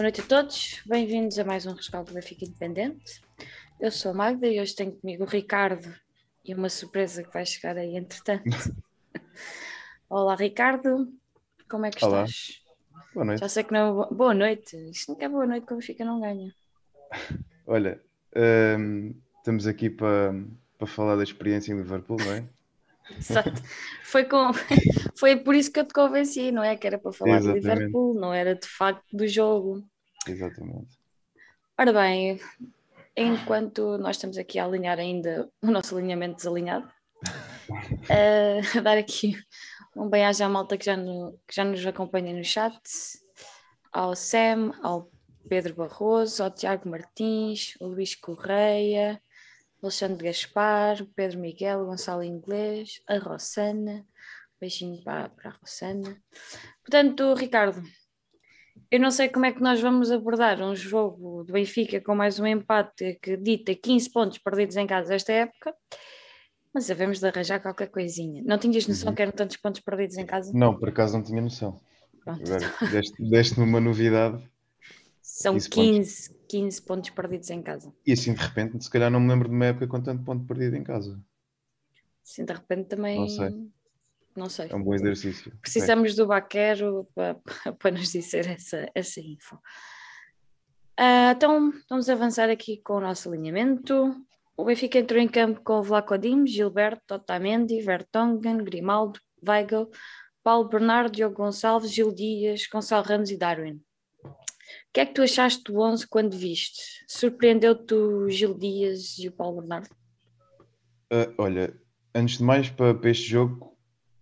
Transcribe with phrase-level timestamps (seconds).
[0.00, 3.20] Boa noite a todos, bem-vindos a mais um Rescaldo do Benfica Independente.
[3.78, 5.94] Eu sou a Magda e hoje tenho comigo o Ricardo
[6.42, 8.44] e uma surpresa que vai chegar aí entretanto.
[10.08, 11.12] Olá Ricardo,
[11.68, 12.24] como é que Olá.
[12.24, 12.62] estás?
[13.12, 13.40] Boa noite.
[13.40, 14.08] Já sei que não.
[14.10, 16.50] Boa noite, isto nunca é boa noite que o Benfica não ganha.
[17.66, 18.00] Olha,
[18.78, 20.32] hum, estamos aqui para
[20.78, 22.44] para falar da experiência em Liverpool, não é?
[23.18, 23.62] Exato.
[24.04, 24.50] Foi, com...
[25.18, 26.76] Foi por isso que eu te convenci, não é?
[26.76, 27.68] Que era para falar do Exatamente.
[27.68, 29.84] Liverpool, não era de facto do jogo.
[30.26, 30.98] Exatamente.
[31.78, 32.40] Ora bem,
[33.16, 36.90] enquanto nós estamos aqui a alinhar ainda o nosso alinhamento desalinhado,
[38.08, 39.36] eh, a dar aqui
[39.96, 42.78] um bem-aja à malta que já, no- que já nos acompanha no chat,
[43.92, 45.10] ao Sam, ao
[45.48, 49.20] Pedro Barroso, ao Tiago Martins, o Luís Correia,
[49.82, 54.04] Alexandre Gaspar, Pedro Miguel, Gonçalo Inglês, a Rossana,
[54.60, 56.16] beijinho para, para a Rossana.
[56.82, 57.82] Portanto, Ricardo,
[58.90, 62.38] eu não sei como é que nós vamos abordar um jogo do Benfica com mais
[62.38, 65.74] um empate que dita 15 pontos perdidos em casa esta época,
[66.74, 68.42] mas devemos de arranjar qualquer coisinha.
[68.44, 69.14] Não tinhas noção Uhum.
[69.14, 70.52] que eram tantos pontos perdidos em casa?
[70.54, 71.80] Não, por acaso não tinha noção.
[72.24, 72.42] Pronto.
[72.42, 74.42] Agora deste- deste-me uma novidade
[75.40, 76.28] São 15 pontos.
[76.28, 77.90] 15, 15 pontos perdidos em casa.
[78.06, 80.46] e assim de repente, se calhar não me lembro de uma época com tanto ponto
[80.46, 81.18] perdido em casa.
[82.22, 83.18] Assim, de repente também.
[83.18, 83.70] Não sei.
[84.36, 84.68] Não sei.
[84.70, 85.50] É um bom exercício.
[85.62, 87.36] Precisamos do Baquero para,
[87.78, 89.58] para nos dizer essa, essa info.
[90.94, 94.14] Ah, então, vamos avançar aqui com o nosso alinhamento.
[94.54, 99.90] O Benfica entrou em campo com o Vlaco Dimos, Gilberto, Otamendi, Vertonghen, Grimaldo, Weigl,
[100.42, 103.80] Paulo Bernardo, Diogo Gonçalves, Gil Dias, Gonçalo Ramos e Darwin.
[104.88, 106.82] O que é que tu achaste do 11 quando viste?
[107.06, 109.88] Surpreendeu-te o Gil Dias e o Paulo Bernardo?
[111.12, 111.74] Ah, olha,
[112.14, 113.76] antes de mais, para, para este jogo,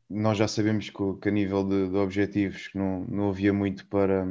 [0.08, 4.26] nós já sabemos que, que a nível de, de objetivos não, não havia muito para,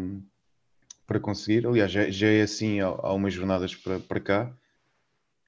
[1.06, 1.68] para conseguir.
[1.68, 4.58] Aliás, já, já é assim há, há umas jornadas para, para cá.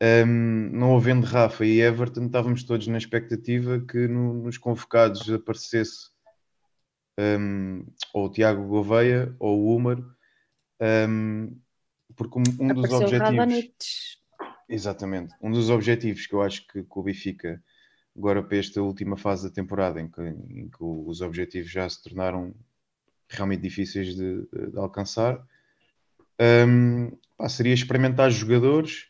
[0.01, 6.09] Ahm, não havendo Rafa e Everton, estávamos todos na expectativa que no- nos convocados aparecesse
[7.17, 7.83] ahm,
[8.13, 9.97] ou o Tiago Gouveia ou o Umer,
[10.79, 11.49] ahm,
[12.15, 13.37] porque um, um dos objetivos.
[13.37, 13.73] Radonjic.
[14.67, 15.33] Exatamente.
[15.41, 17.61] Um dos objetivos que eu acho que, que o Benfica,
[18.15, 22.03] agora para esta última fase da temporada, em que, em que os objetivos já se
[22.03, 22.53] tornaram
[23.27, 25.43] realmente difíceis de, de alcançar,
[26.67, 29.07] hum, pá, seria experimentar jogadores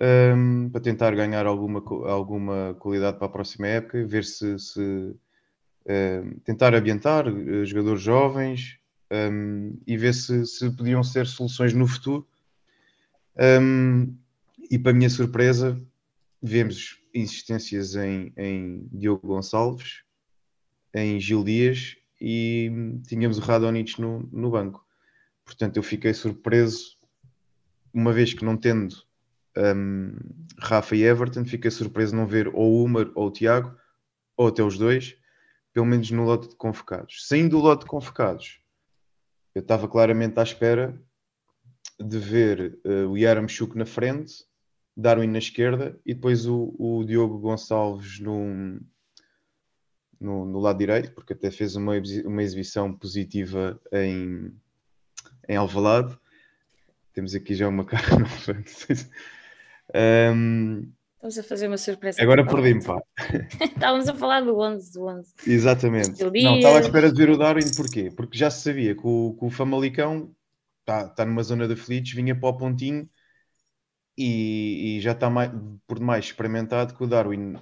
[0.00, 6.38] hum, para tentar ganhar alguma, alguma qualidade para a próxima época, ver se, se, hum,
[6.44, 8.78] tentar ambientar eh, jogadores jovens
[9.10, 12.26] hum, e ver se, se podiam ser soluções no futuro.
[13.38, 14.16] Hum,
[14.70, 15.80] e para minha surpresa,
[16.42, 20.02] vemos insistências em, em Diogo Gonçalves,
[20.94, 22.70] em Gil Dias e
[23.06, 24.84] tínhamos o Radonjic no, no banco.
[25.44, 26.96] Portanto, eu fiquei surpreso,
[27.92, 28.96] uma vez que não tendo
[29.56, 30.16] hum,
[30.58, 33.76] Rafa e Everton, fiquei surpreso não ver ou o Umer ou o Tiago,
[34.36, 35.16] ou até os dois,
[35.72, 37.26] pelo menos no lote de convocados.
[37.26, 38.60] Saindo do lote de convocados,
[39.56, 41.02] eu estava claramente à espera
[41.98, 44.44] de ver eh, o Yaramchuk na frente,
[44.94, 48.78] Darwin na esquerda e depois o, o Diogo Gonçalves no,
[50.20, 51.94] no, no lado direito, porque até fez uma,
[52.26, 54.52] uma exibição positiva em,
[55.48, 56.14] em Alvalade.
[57.14, 58.26] Temos aqui já uma cara
[58.66, 59.10] se-
[59.94, 60.92] Ahm,
[61.26, 62.22] Estamos a fazer uma surpresa.
[62.22, 62.86] agora perdi-me, Onze.
[62.86, 63.02] pá.
[63.60, 65.34] Estávamos a falar do 11, do 11.
[65.44, 66.22] Exatamente.
[66.22, 68.12] Não, estava à espera de ver o Darwin, porquê?
[68.16, 70.32] Porque já se sabia que o, que o Famalicão
[70.80, 73.08] está tá numa zona de aflitos, vinha para o pontinho
[74.16, 75.50] e, e já está mais,
[75.84, 77.56] por demais experimentado que o Darwin,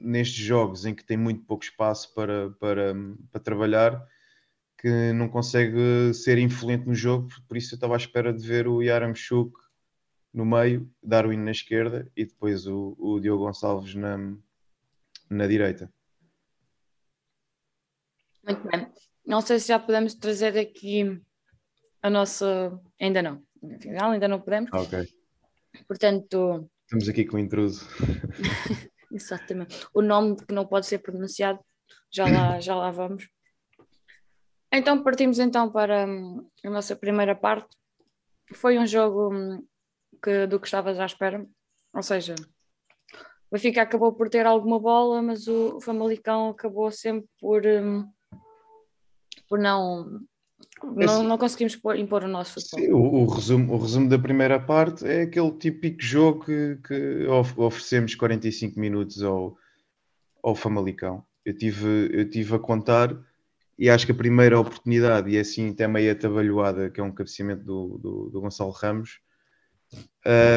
[0.00, 2.92] nestes jogos em que tem muito pouco espaço para, para,
[3.30, 4.04] para trabalhar,
[4.78, 8.66] que não consegue ser influente no jogo, por isso eu estava à espera de ver
[8.66, 9.65] o Yaramchuk
[10.36, 14.18] no meio, Darwin na esquerda e depois o, o Diogo Gonçalves na,
[15.30, 15.90] na direita.
[18.44, 18.86] Muito bem.
[19.26, 21.22] Não sei se já podemos trazer aqui
[22.02, 22.78] a nossa.
[23.00, 23.42] Ainda não.
[23.76, 24.70] Afinal, ainda não podemos.
[24.74, 25.08] Ah, Ok.
[25.88, 27.88] Portanto, Estamos aqui com o intruso.
[29.10, 29.86] exatamente.
[29.94, 31.58] O nome que não pode ser pronunciado,
[32.10, 33.26] já lá, já lá vamos.
[34.70, 37.74] Então, partimos então para hum, a nossa primeira parte.
[38.54, 39.66] Foi um jogo hum,
[40.22, 41.46] que, do que estavas à espera.
[41.94, 42.34] Ou seja,
[43.50, 48.08] o Benfica acabou por ter alguma bola, mas o Famalicão acabou sempre por, hum,
[49.48, 50.20] por não,
[50.82, 52.80] não, não conseguimos pôr- impor o nosso futebol.
[52.80, 57.26] Sim, o, o resumo, o resumo da primeira parte é aquele típico jogo que, que
[57.26, 59.56] of- oferecemos 45 minutos ao,
[60.42, 61.24] ao Famalicão.
[61.44, 63.16] Eu tive, eu tive a contar
[63.78, 67.12] e acho que a primeira oportunidade, e é assim até meio atabalhoada, que é um
[67.12, 69.20] cabeceamento do, do, do Gonçalo Ramos,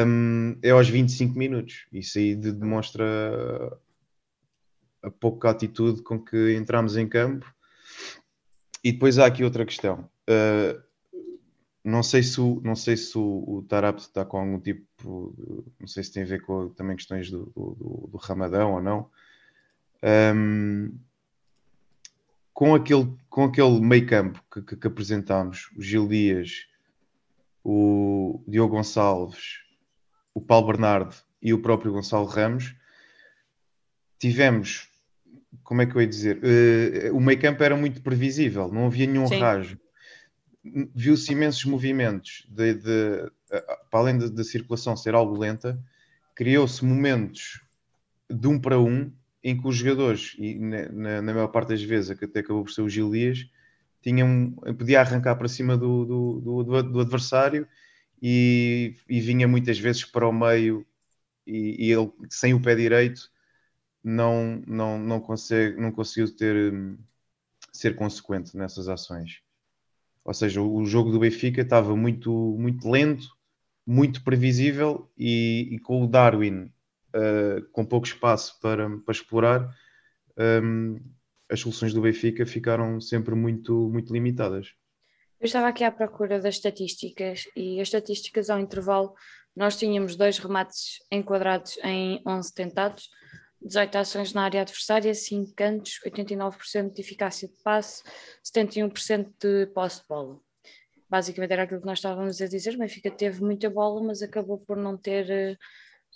[0.06, 1.86] um, é aos 25 minutos.
[1.92, 3.06] Isso aí demonstra
[5.02, 7.52] a pouca atitude com que entramos em campo.
[8.82, 10.08] E depois há aqui outra questão.
[10.28, 10.80] Uh,
[11.84, 15.34] não sei se o, não sei se o, o Tarap está com algum tipo,
[15.78, 19.10] não sei se tem a ver com também questões do, do, do Ramadão ou não.
[20.34, 20.98] Um,
[22.52, 26.66] com aquele, com aquele meio campo que, que, que apresentámos, o Gil Dias,
[27.64, 29.58] o Diogo Gonçalves,
[30.34, 32.74] o Paulo Bernardo e o próprio Gonçalo Ramos,
[34.18, 34.88] tivemos,
[35.62, 39.06] como é que eu ia dizer, uh, o meio campo era muito previsível, não havia
[39.06, 39.38] nenhum Sim.
[39.38, 39.78] rajo
[40.94, 43.30] viu-se imensos movimentos, de, de,
[43.90, 45.78] para além da circulação ser algo lenta,
[46.34, 47.60] criou-se momentos
[48.28, 52.10] de um para um em que os jogadores, e na, na maior parte das vezes,
[52.10, 53.10] até acabou por ser o Gil
[54.00, 57.66] Dias, tinham, podia arrancar para cima do, do, do, do adversário
[58.22, 60.86] e, e, vinha muitas vezes para o meio
[61.46, 63.30] e, e, ele, sem o pé direito,
[64.02, 66.72] não, não, não, consegue, não conseguiu ter,
[67.72, 69.40] ser consequente nessas ações.
[70.24, 73.26] Ou seja, o jogo do Benfica estava muito, muito lento,
[73.86, 76.70] muito previsível e, e com o Darwin
[77.14, 79.74] uh, com pouco espaço para, para explorar,
[80.62, 81.00] um,
[81.50, 84.72] as soluções do Benfica ficaram sempre muito, muito limitadas.
[85.40, 89.14] Eu estava aqui à procura das estatísticas e as estatísticas ao intervalo,
[89.56, 93.10] nós tínhamos dois remates enquadrados em 11 tentados,
[93.62, 98.02] 18 ações na área adversária, 5 cantos, 89% de eficácia de passe,
[98.44, 100.40] 71% de posse de bola.
[101.08, 104.58] Basicamente era aquilo que nós estávamos a dizer, o Benfica teve muita bola, mas acabou
[104.58, 105.58] por não ter uh,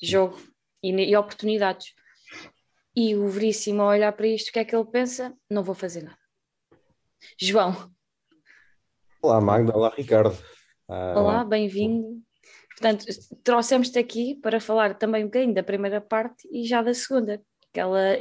[0.00, 0.38] jogo
[0.82, 1.92] e, e, oportunidades.
[2.96, 5.34] E o Veríssimo a olhar para isto, o que é que ele pensa?
[5.50, 6.18] Não vou fazer nada.
[7.36, 7.74] João.
[9.20, 10.38] Olá Magda, olá Ricardo.
[10.88, 11.18] Uh...
[11.18, 12.22] Olá, bem-vindo.
[12.68, 13.04] Portanto,
[13.42, 17.42] trouxemos-te aqui para falar também um bocadinho da primeira parte e já da segunda.
[17.72, 18.16] Aquela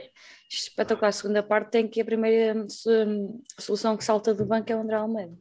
[0.49, 2.65] espetacular segunda parte tem que a primeira
[3.59, 5.37] solução que salta do banco é o André Almeida.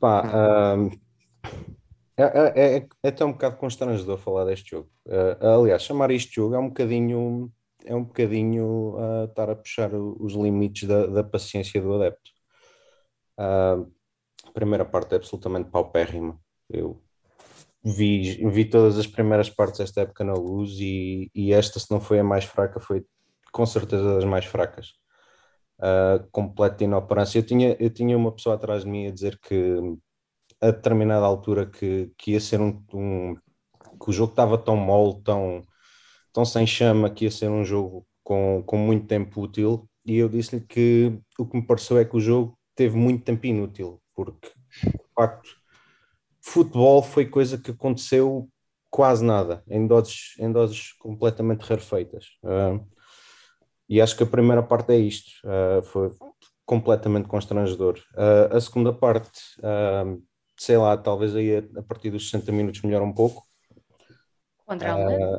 [0.00, 0.90] Pá, uh,
[2.16, 4.88] é, é, é, é até um bocado constrangedor falar deste jogo.
[5.06, 7.52] Uh, aliás, chamar este jogo é um bocadinho
[7.84, 12.30] é um bocadinho uh, estar a puxar os limites da, da paciência do adepto.
[13.38, 13.90] Uh,
[14.44, 16.38] a primeira parte é absolutamente paupérrima.
[16.68, 17.02] Eu
[17.84, 22.00] vi, vi todas as primeiras partes desta época na luz e, e esta, se não
[22.00, 23.04] foi a mais fraca, foi
[23.52, 24.94] com certeza das mais fracas.
[25.78, 27.38] Uh, completa inoperância.
[27.38, 29.76] Eu tinha, eu tinha uma pessoa atrás de mim a dizer que
[30.60, 33.34] a determinada altura que, que ia ser um, um
[34.00, 35.62] que o jogo estava tão mole, tão,
[36.32, 40.28] tão sem chama, que ia ser um jogo com, com muito tempo útil, e eu
[40.28, 44.48] disse-lhe que o que me pareceu é que o jogo teve muito tempo inútil, porque
[44.82, 45.62] de facto
[46.44, 48.48] Futebol foi coisa que aconteceu
[48.90, 52.26] quase nada, em doses, em doses completamente rarefeitas.
[52.42, 52.84] Uh,
[53.88, 56.10] e acho que a primeira parte é isto, uh, foi
[56.66, 58.00] completamente constrangedor.
[58.14, 59.40] Uh, a segunda parte,
[60.58, 63.44] sei lá, talvez aí a, a, partir dos 60 minutos melhora um pouco.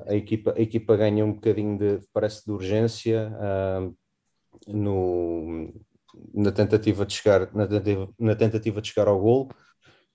[0.07, 3.31] A, equipa, a equipa ganha um bocadinho de, parece, de urgência
[4.67, 5.73] no,
[6.33, 9.49] na tentativa de chegar na tentativa, na tentativa de chegar ao gol.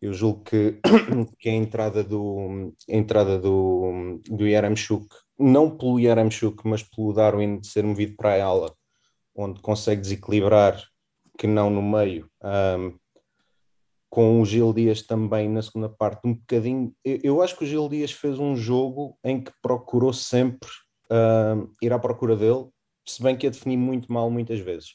[0.00, 0.80] Eu julgo que,
[1.38, 7.58] que a entrada do, a entrada do, do Yaramchuk, não pelo Yaramchuk, mas pelo Darwin
[7.58, 8.72] de ser movido para a ala,
[9.34, 10.80] onde consegue desequilibrar,
[11.36, 12.96] que não no meio, um,
[14.10, 16.94] com o Gil Dias também na segunda parte, um bocadinho.
[17.04, 20.68] Eu, eu, acho que o Gil Dias fez um jogo em que procurou sempre
[21.10, 22.66] um, ir à procura dele,
[23.06, 24.94] se bem que a defini muito mal muitas vezes.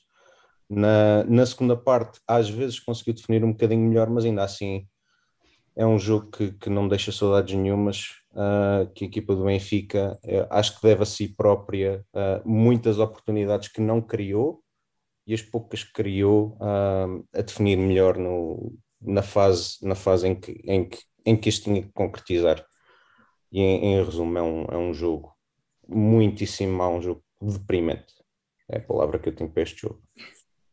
[0.70, 4.88] Na, na segunda parte, às vezes conseguiu definir um bocadinho melhor, mas ainda assim
[5.76, 10.20] é um jogo que, que não deixa saudades nenhumas, uh, que a equipa do Benfica
[10.24, 14.64] uh, acho que deve a si própria uh, muitas oportunidades que não criou
[15.26, 20.52] e as poucas que criou a definir melhor no, na fase, na fase em, que,
[20.66, 22.66] em, que, em que isto tinha que concretizar.
[23.52, 25.36] E em, em resumo, é um, é um jogo
[25.88, 28.14] muitíssimo mau, um jogo deprimente.
[28.70, 30.02] É a palavra que eu tenho para este jogo.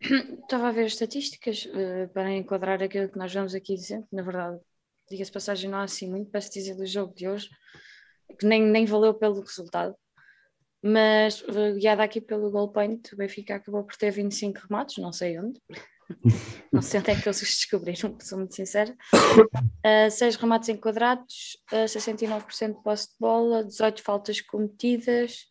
[0.43, 4.05] Estava a ver as estatísticas uh, para enquadrar aquilo que nós vamos aqui dizer.
[4.11, 4.59] Na verdade,
[5.11, 7.49] diga-se passagem, não há assim muito para se dizer do jogo de hoje,
[8.39, 9.95] que nem, nem valeu pelo resultado.
[10.83, 11.45] Mas
[11.79, 15.61] guiada aqui pelo goal point, o Benfica acabou por ter 25 remates, não sei onde,
[16.73, 18.95] não sei onde é que eles descobriram, sou muito sincera.
[19.85, 25.47] Uh, 6 remates enquadrados, uh, 69% de posse de bola, 18 faltas cometidas,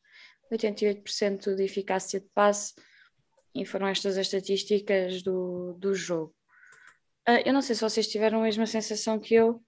[0.51, 2.73] 88% de eficácia de passe.
[3.55, 6.33] e foram estas as estatísticas do, do jogo.
[7.27, 9.61] Uh, eu não sei se vocês tiveram a mesma sensação que eu,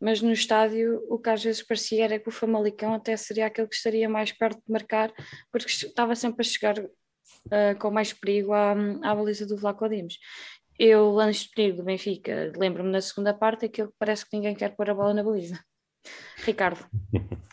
[0.00, 3.68] mas no estádio o que às vezes parecia era que o Famalicão até seria aquele
[3.68, 5.12] que estaria mais perto de marcar,
[5.50, 6.74] porque estava sempre a chegar
[7.46, 10.18] uh, com mais perigo à, à baliza do Vlaco Dimos.
[10.78, 14.54] Eu, lance de perigo do Benfica, lembro-me na segunda parte aquilo que parece que ninguém
[14.54, 15.58] quer pôr a bola na baliza.
[16.44, 16.84] Ricardo.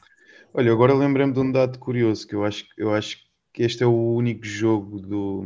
[0.53, 3.18] Olha, agora lembrei-me de um dado curioso, que eu acho, eu acho
[3.51, 5.46] que este é o único jogo do,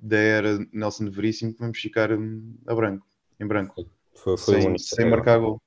[0.00, 3.06] da era Nelson Veríssimo que vamos ficar hum, a branco,
[3.38, 3.74] em branco.
[4.14, 5.60] Foi, foi sem, sem marcar gol.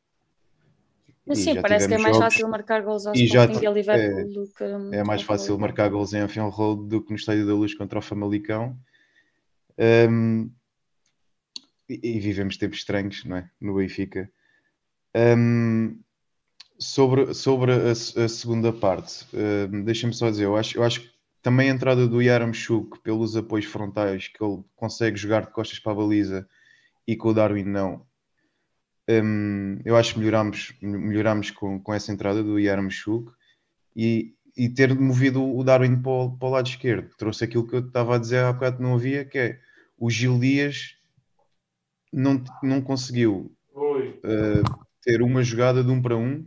[1.26, 4.24] Mas sim, parece que é mais jogos, fácil marcar gols ao Sporting e Liverpool é,
[4.26, 4.96] do que...
[4.96, 8.00] É mais fácil marcar gols em Anfield Road do que no Estádio da Luz contra
[8.00, 8.76] o Famalicão.
[9.78, 10.50] Um,
[11.88, 13.50] e, e, vivemos tempos estranhos, não é?
[13.60, 14.32] No Benfica.
[15.16, 16.00] Um,
[16.80, 17.96] sobre sobre a, a
[18.28, 21.12] segunda parte, um, deixa-me só dizer, eu acho, eu acho que
[21.42, 25.92] também a entrada do Yaramchuk pelos apoios frontais, que ele consegue jogar de costas para
[25.92, 26.48] a baliza
[27.08, 28.06] e com o Darwin não,
[29.10, 33.32] um, eu acho que melhoramos, melhoramos com, com essa entrada do Yarmchuk
[33.96, 37.10] e, e ter movido o Darwin para o, para o lado esquerdo.
[37.18, 39.60] Trouxe aquilo que eu estava a dizer há bocado não havia, que é
[39.98, 40.96] o Gil Dias
[42.12, 46.46] não, não conseguiu uh, ter uma jogada de um para um,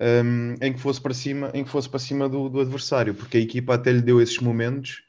[0.00, 3.38] um, em que fosse para cima, em que fosse para cima do, do, adversário, porque
[3.38, 5.02] a equipa até lhe deu esses momentos,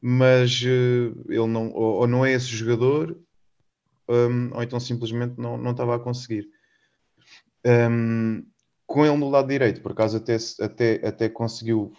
[0.00, 3.18] mas uh, ele não, ou, ou, não é esse jogador,
[4.08, 6.48] um, ou então simplesmente não, não estava a conseguir.
[7.66, 8.44] Um,
[8.86, 11.92] com ele no lado direito, por acaso até, até, até conseguiu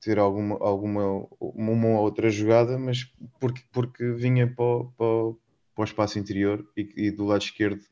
[0.00, 5.38] ter alguma, alguma uma ou outra jogada, mas porque, porque vinha para o, para,
[5.74, 7.84] para o espaço interior e, e, do lado esquerdo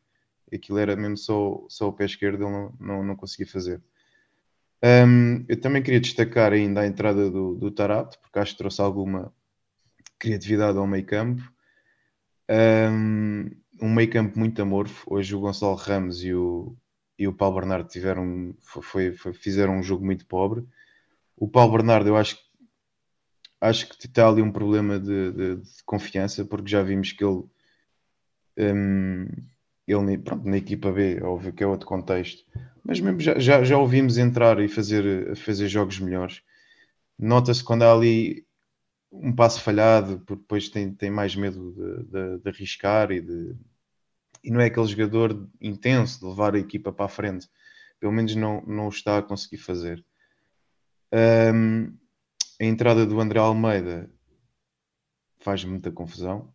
[0.52, 3.83] aquilo era mesmo só, só o pé esquerdo, ele não, não, não conseguia fazer.
[4.83, 8.80] Um, eu também queria destacar ainda a entrada do, do Tarato, porque acho que trouxe
[8.80, 9.33] alguma
[10.18, 11.42] criatividade ao meio campo
[12.50, 15.05] um, meio campo muito amorfo.
[15.12, 16.76] Hoje o Gonçalo Ramos e o,
[17.19, 20.67] e o Paulo Bernardo tiveram, foi, foi, fizeram um jogo muito pobre.
[21.37, 22.38] O Paulo Bernardo, eu acho,
[23.61, 27.45] acho que está ali um problema de, de, de confiança, porque já vimos que ele,
[28.59, 29.26] um,
[29.87, 32.45] ele pronto, na equipa B, óbvio que é outro contexto,
[32.85, 36.43] mas mesmo já, já, já ouvimos entrar e fazer, fazer jogos melhores.
[37.19, 38.48] Nota-se quando há ali
[39.11, 43.57] um passo falhado, porque depois tem, tem mais medo de, de, de, arriscar e, de,
[44.45, 47.49] e não é aquele jogador intenso de levar a equipa para a frente.
[47.99, 50.05] Pelo menos não, não o está a conseguir fazer.
[51.12, 51.97] Um,
[52.61, 54.11] a entrada do André Almeida
[55.41, 56.53] faz muita confusão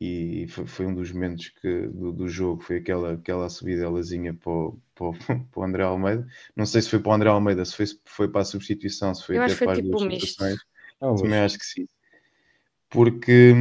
[0.00, 4.50] e foi, foi um dos momentos que, do, do, jogo, foi aquela, aquela subidelazinha para
[4.50, 5.12] o, para, o,
[5.50, 6.26] para o André Almeida.
[6.56, 9.24] Não sei se foi para o André Almeida, se foi, foi para a substituição, se
[9.24, 10.44] foi Eu até para as tipo duas misto.
[11.04, 11.86] Oh, Também acho que sim.
[12.88, 13.52] Porque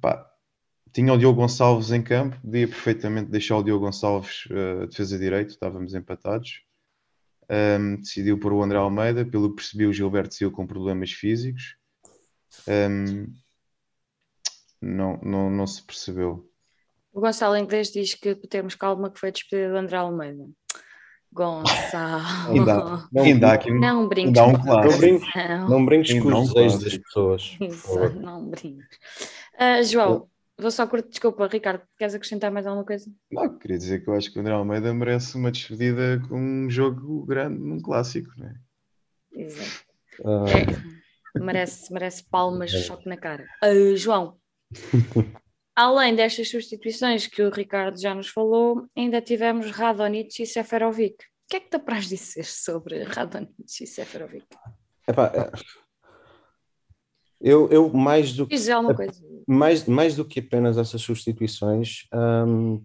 [0.00, 0.28] pá,
[0.92, 5.50] tinha o Diogo Gonçalves em campo, podia perfeitamente deixar o Diogo Gonçalves uh, defesa direito,
[5.50, 6.62] estávamos empatados.
[7.48, 11.76] Um, decidiu por o André Almeida, pelo que percebi, o Gilberto saiu com problemas físicos.
[12.66, 13.32] Um,
[14.80, 16.50] não, não, não se percebeu.
[17.12, 20.44] O Gonçalo Inglês diz que temos calma que foi despedida do André Almeida.
[21.32, 22.52] Gonçalo.
[22.52, 24.32] Ainda, ainda aqui não brinques.
[24.32, 24.52] Dá um.
[24.52, 25.28] Não brinques,
[25.68, 27.56] não brinques com os desejos das pessoas.
[27.60, 28.98] Isso, não brinques.
[29.54, 33.10] Uh, João, vou só curto, desculpa, Ricardo, queres acrescentar mais alguma coisa?
[33.30, 36.70] Não, queria dizer que eu acho que o André Almeida merece uma despedida com um
[36.70, 38.54] jogo grande, num clássico, não é?
[39.32, 39.84] Exato.
[40.20, 40.46] Uh...
[41.36, 42.78] É, merece, merece palmas, é.
[42.78, 43.46] choque na cara.
[43.64, 44.36] Uh, João.
[45.78, 51.14] Além destas substituições que o Ricardo já nos falou, ainda tivemos Radonic e Seferovic.
[51.14, 54.44] O que é que te apraz dizer sobre Radonic e Seferovic?
[55.06, 55.52] Epá, é,
[57.40, 58.56] eu, eu mais do que
[59.46, 62.84] mais, mais do que apenas essas substituições, hum,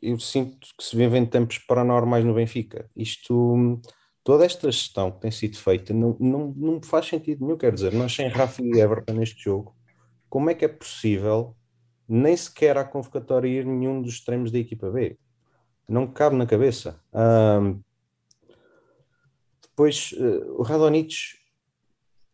[0.00, 2.88] eu sinto que se vivem tempos paranormais no Benfica.
[2.96, 3.78] Isto,
[4.24, 7.58] toda esta gestão que tem sido feita não, não, não faz sentido nenhum.
[7.58, 9.76] Quer dizer, nós sem Rafa e Everton neste jogo,
[10.30, 11.54] como é que é possível
[12.12, 15.18] nem sequer há convocatória ir nenhum dos extremos da equipa B.
[15.88, 17.00] Não cabe na cabeça.
[17.10, 17.80] Um,
[19.62, 21.14] depois, uh, o Radonic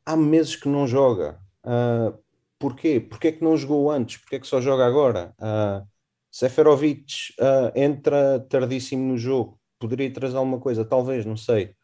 [0.05, 1.39] há meses que não joga.
[1.65, 2.19] Uh,
[2.59, 2.99] porquê?
[2.99, 4.17] Porquê é que não jogou antes?
[4.17, 5.33] Porquê é que só joga agora?
[5.39, 5.87] Uh,
[6.29, 9.61] Seferovic uh, entra tardíssimo no jogo.
[9.79, 10.85] Poderia trazer alguma coisa?
[10.85, 11.77] Talvez, não sei.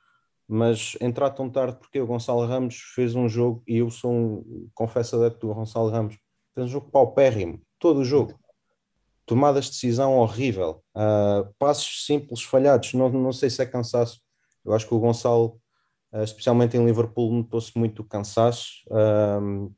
[0.49, 4.69] Mas entrar tão tarde porque o Gonçalo Ramos fez um jogo e eu sou um,
[4.75, 6.19] confesso adepto do Gonçalo Ramos,
[6.55, 8.33] fez um jogo paupérrimo todo o jogo.
[9.27, 12.95] Tomadas de decisão horrível, uh, passos simples falhados.
[12.95, 14.23] Não, não sei se é cansaço.
[14.65, 15.61] Eu acho que o Gonçalo
[16.11, 18.83] uh, especialmente em Liverpool notou-se muito cansaço.
[18.91, 19.71] Um,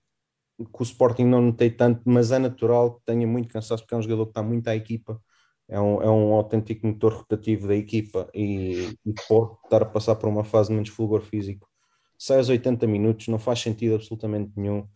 [0.70, 3.98] com o Sporting não notei tanto, mas é natural que tenha muito cansaço porque é
[3.98, 5.20] um jogador que está muito à equipa,
[5.68, 10.14] é um, é um autêntico motor rotativo da equipa e, e pode estar a passar
[10.14, 11.68] por uma fase de menos fulgor físico.
[12.16, 14.88] Sai aos 80 minutos, não faz sentido absolutamente nenhum.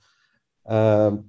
[0.65, 1.29] Uh,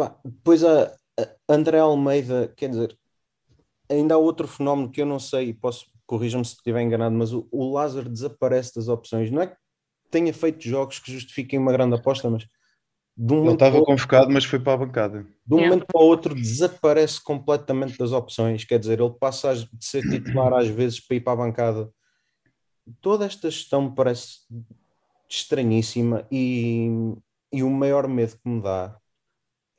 [0.00, 0.84] pá, depois a,
[1.18, 2.98] a André Almeida, quer dizer,
[3.90, 7.46] ainda há outro fenómeno que eu não sei, posso corrijam-me se estiver enganado, mas o,
[7.52, 9.30] o Lázaro desaparece das opções.
[9.30, 9.56] Não é que
[10.10, 12.44] tenha feito jogos que justifiquem uma grande aposta, mas
[13.16, 15.26] de um Ele estava outro, convocado, mas foi para a bancada.
[15.46, 18.64] De um momento para o outro desaparece completamente das opções.
[18.64, 21.90] Quer dizer, ele passa de ser titular às vezes para ir para a bancada.
[23.00, 24.38] Toda esta gestão me parece
[25.28, 26.88] estranhíssima e,
[27.52, 28.96] e o maior medo que me dá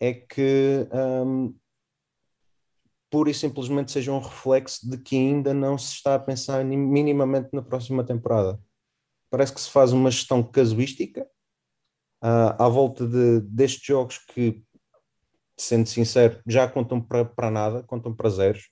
[0.02, 1.56] é que um,
[3.12, 7.50] pura e simplesmente seja um reflexo de que ainda não se está a pensar minimamente
[7.54, 8.60] na próxima temporada.
[9.30, 11.22] Parece que se faz uma gestão casuística
[12.24, 14.64] uh, à volta de, destes jogos que,
[15.56, 18.71] sendo sincero, já contam para, para nada, contam para zeros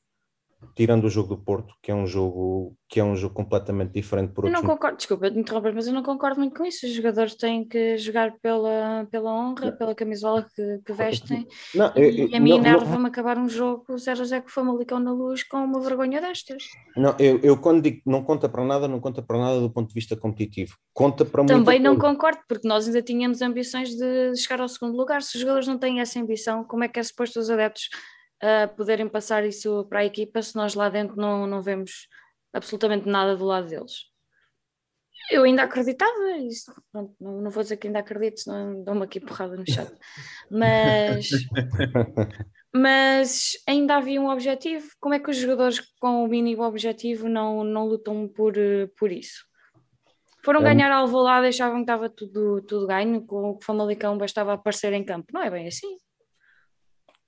[0.75, 4.33] tirando o jogo do Porto, que é um jogo que é um jogo completamente diferente
[4.33, 6.87] por Eu não concordo, desculpa interromper, mas eu não concordo muito com isso.
[6.87, 11.47] Os jogadores têm que jogar pela, pela honra, pela camisola que, que vestem.
[11.75, 14.99] Não, e eu, a mim nerva-me acabar um jogo 0 a 0 com o Famalicão
[14.99, 16.63] na luz com uma vergonha destas.
[16.97, 19.89] Não, eu, eu quando digo não conta para nada, não conta para nada do ponto
[19.89, 20.75] de vista competitivo.
[20.91, 22.13] Conta para Também não coisa.
[22.13, 25.21] concordo, porque nós ainda tínhamos ambições de chegar ao segundo lugar.
[25.21, 27.89] Se os jogadores não têm essa ambição, como é que é suposto os adeptos
[28.43, 32.08] uh, poderem passar isso para a equipa se nós lá dentro não, não vemos
[32.53, 34.10] absolutamente nada do lado deles.
[35.29, 39.19] Eu ainda acreditava, isso, pronto, não, não vou dizer que ainda acredito, senão dou-me aqui
[39.19, 39.91] porrada no chat,
[40.50, 41.29] mas,
[42.74, 44.88] mas ainda havia um objetivo.
[45.00, 48.55] Como é que os jogadores com o mínimo objetivo não, não lutam por,
[48.98, 49.46] por isso?
[50.43, 50.63] Foram é.
[50.63, 55.03] ganhar ao Alvalade, achavam que estava tudo, tudo ganho, com o Famalicão bastava aparecer em
[55.03, 55.27] campo.
[55.31, 55.98] Não é bem assim.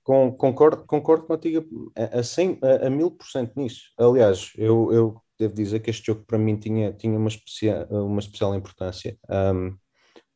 [0.02, 3.82] Com, concordo, concordo contigo a, a, a, mil por cento nisso.
[3.96, 8.20] Aliás, eu, eu devo dizer que este jogo para mim tinha, tinha uma, especial, uma
[8.20, 9.16] especial importância.
[9.30, 9.76] Um,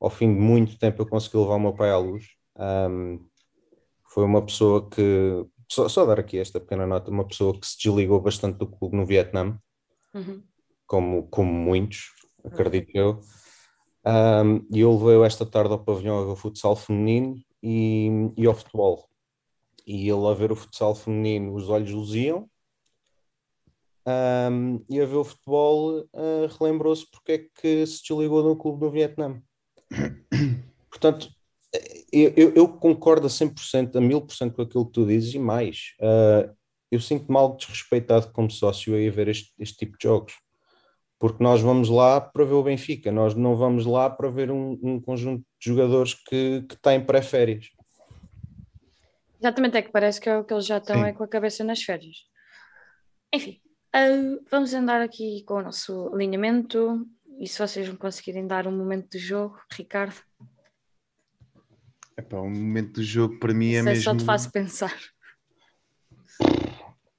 [0.00, 2.24] ao fim de muito tempo eu consegui levar o meu pai à luz.
[2.56, 3.26] Um,
[4.08, 7.76] foi uma pessoa que, só, só, dar aqui esta pequena nota, uma pessoa que se
[7.76, 9.58] desligou bastante do clube no Vietnã,
[10.14, 10.42] uhum.
[10.86, 12.12] como, como muitos,
[12.44, 13.20] acredito eu.
[14.06, 19.08] Um, e eu levei esta tarde ao pavilhão ao futsal feminino e, e ao futebol
[19.86, 22.48] e ele a ver o futsal feminino os olhos luziam
[24.06, 28.78] um, e a ver o futebol uh, relembrou-se porque é que se desligou no clube
[28.78, 29.42] do Vietnã.
[30.88, 31.28] Portanto,
[32.12, 35.94] eu, eu, eu, concordo a 100%, a 1000% com aquilo que tu dizes e mais.
[36.00, 36.54] Uh,
[36.90, 40.34] eu sinto-me algo desrespeitado como sócio a ir ver este, este, tipo de jogos.
[41.18, 44.78] Porque nós vamos lá para ver o Benfica, nós não vamos lá para ver um,
[44.82, 47.70] um conjunto de jogadores que, que têm pré-férias.
[49.40, 51.62] Exatamente, é que parece que é o que eles já estão é com a cabeça
[51.62, 52.16] nas férias.
[53.32, 53.60] Enfim,
[53.94, 57.06] uh, vamos andar aqui com o nosso alinhamento
[57.38, 60.16] e se vocês não conseguirem dar um momento de jogo, Ricardo.
[62.16, 64.02] Epá, um momento de jogo para mim é mesmo.
[64.02, 64.96] só te faço pensar.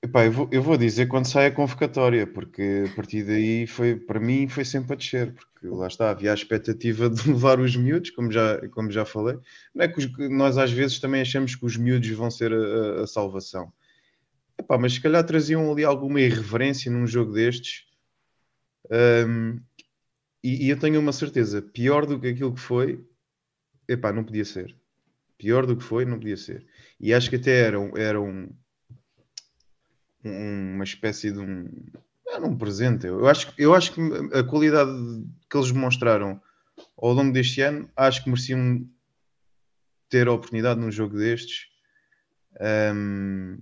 [0.07, 3.97] Epá, eu, vou, eu vou dizer quando sai a convocatória, porque a partir daí foi,
[3.97, 7.75] para mim foi sempre a descer, porque lá está, havia a expectativa de levar os
[7.75, 9.37] miúdos, como já, como já falei.
[9.75, 13.03] Não é que os, nós às vezes também achamos que os miúdos vão ser a,
[13.03, 13.69] a salvação.
[14.57, 17.83] Epá, mas se calhar traziam ali alguma irreverência num jogo destes.
[18.89, 19.59] Um,
[20.41, 23.05] e, e, eu tenho uma certeza, pior do que aquilo que foi,
[23.89, 24.73] epá, não podia ser.
[25.37, 26.65] Pior do que foi, não podia ser.
[26.97, 28.55] E acho que até eram, eram
[30.29, 31.69] uma espécie de um.
[32.25, 33.07] Não, um presente.
[33.07, 34.01] Eu acho, eu acho que
[34.33, 34.91] a qualidade
[35.49, 36.41] que eles mostraram
[36.97, 38.85] ao longo deste ano, acho que mereciam
[40.09, 41.67] ter a oportunidade num jogo destes,
[42.95, 43.59] um,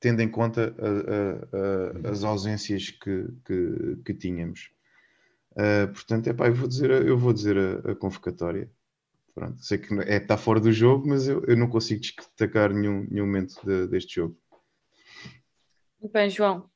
[0.00, 4.70] tendo em conta a, a, a, as ausências que, que, que tínhamos.
[5.52, 8.70] Uh, portanto, epá, eu vou dizer, eu vou dizer a, convocatória.
[9.34, 13.06] Pronto, sei que é, está fora do jogo, mas eu, eu não consigo destacar nenhum,
[13.10, 14.38] nenhum momento de, deste jogo.
[16.12, 16.70] Bem, João,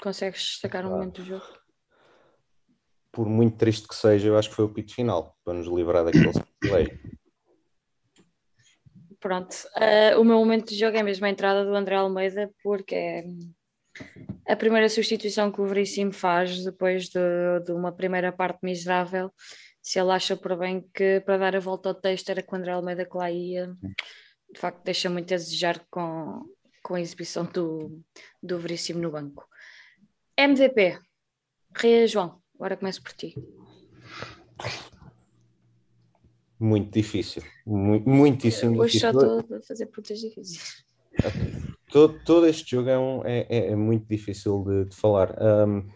[0.00, 1.44] consegues destacar um momento do jogo?
[3.12, 6.04] Por muito triste que seja, eu acho que foi o pito final, para nos livrar
[6.04, 6.88] daquele play.
[9.20, 13.22] Pronto, uh, o meu momento de jogo é mesmo a entrada do André Almeida, porque
[14.46, 17.20] é a primeira substituição que o Veríssimo faz depois de,
[17.64, 19.30] de, uma primeira parte miserável.
[19.80, 22.58] Se ele acha por bem que para dar a volta ao texto era com o
[22.58, 23.72] André Almeida que lá ia,
[24.52, 26.42] de facto deixa muito a desejar com,
[26.92, 28.02] com a exibição do,
[28.42, 29.48] do Veríssimo no banco.
[30.36, 30.98] MVP,
[31.74, 32.38] Rei João.
[32.54, 33.34] Agora começo por ti.
[36.60, 37.42] Muito difícil.
[37.64, 39.12] Muito, muitíssimo Hoje difícil.
[39.20, 40.84] só estou a fazer perguntas difíceis.
[41.90, 45.34] Todo, todo este jogo é, um- é- é- é muito difícil de, de falar.
[45.42, 45.88] Ahm,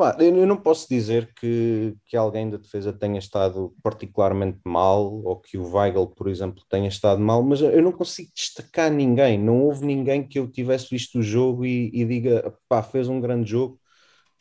[0.00, 5.38] pá, eu não posso dizer que, que alguém da defesa tenha estado particularmente mal, ou
[5.38, 9.36] que o Weigl, por exemplo, tenha estado mal, mas eu não consigo destacar ninguém.
[9.38, 13.20] Não houve ninguém que eu tivesse visto o jogo e, e diga, pá, fez um
[13.20, 13.78] grande jogo,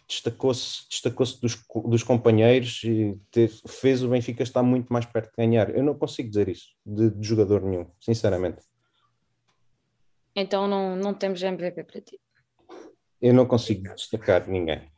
[0.08, 5.46] destacou-se destacou-se dos, dos companheiros e teve- fez o Benfica estar muito mais perto de
[5.46, 5.76] ganhar.
[5.76, 8.62] Eu não consigo dizer isso de, de jogador nenhum, sinceramente.
[10.34, 12.18] Então não, não temos MVP para ti.
[13.22, 14.90] Eu não consigo destacar ninguém.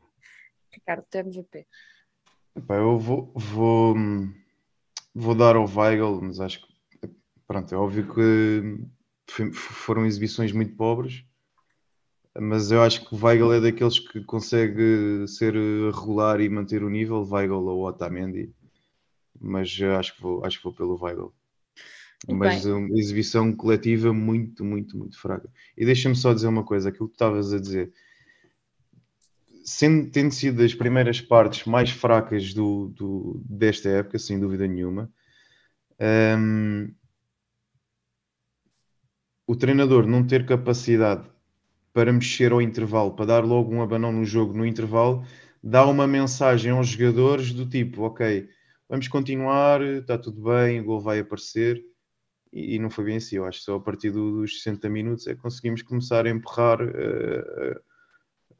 [0.73, 1.67] Ricardo, tem MVP.
[2.55, 3.95] Epá, eu vou, vou,
[5.13, 6.71] vou dar ao Weigl, mas acho que
[7.47, 11.25] pronto, é óbvio que foram exibições muito pobres,
[12.38, 16.89] mas eu acho que o Weigl é daqueles que consegue ser regular e manter o
[16.89, 18.53] nível, Weigl ou Otamendi,
[19.39, 21.34] mas eu acho que vou, acho que vou pelo Weigl.
[22.27, 22.73] Muito Mas bem.
[22.73, 25.49] uma exibição coletiva muito, muito, muito fraca.
[25.75, 27.91] E deixa-me só dizer uma coisa, aquilo que tu estavas a dizer
[29.65, 35.12] sendo, tendo sido das primeiras partes mais fracas do, do- desta época, sem dúvida nenhuma,
[36.00, 36.95] hum,
[39.47, 41.30] o treinador não ter capacidade
[41.93, 45.26] para mexer ao intervalo, para dar logo um abanão no jogo no intervalo,
[45.63, 48.50] dá uma mensagem aos jogadores do tipo, ok,
[48.89, 51.84] vamos continuar, está tudo bem, o gol vai aparecer.
[52.54, 55.28] E, não foi bem assim, eu acho que só a partir do- dos 60 minutos
[55.28, 57.82] é que conseguimos começar a empurrar eh,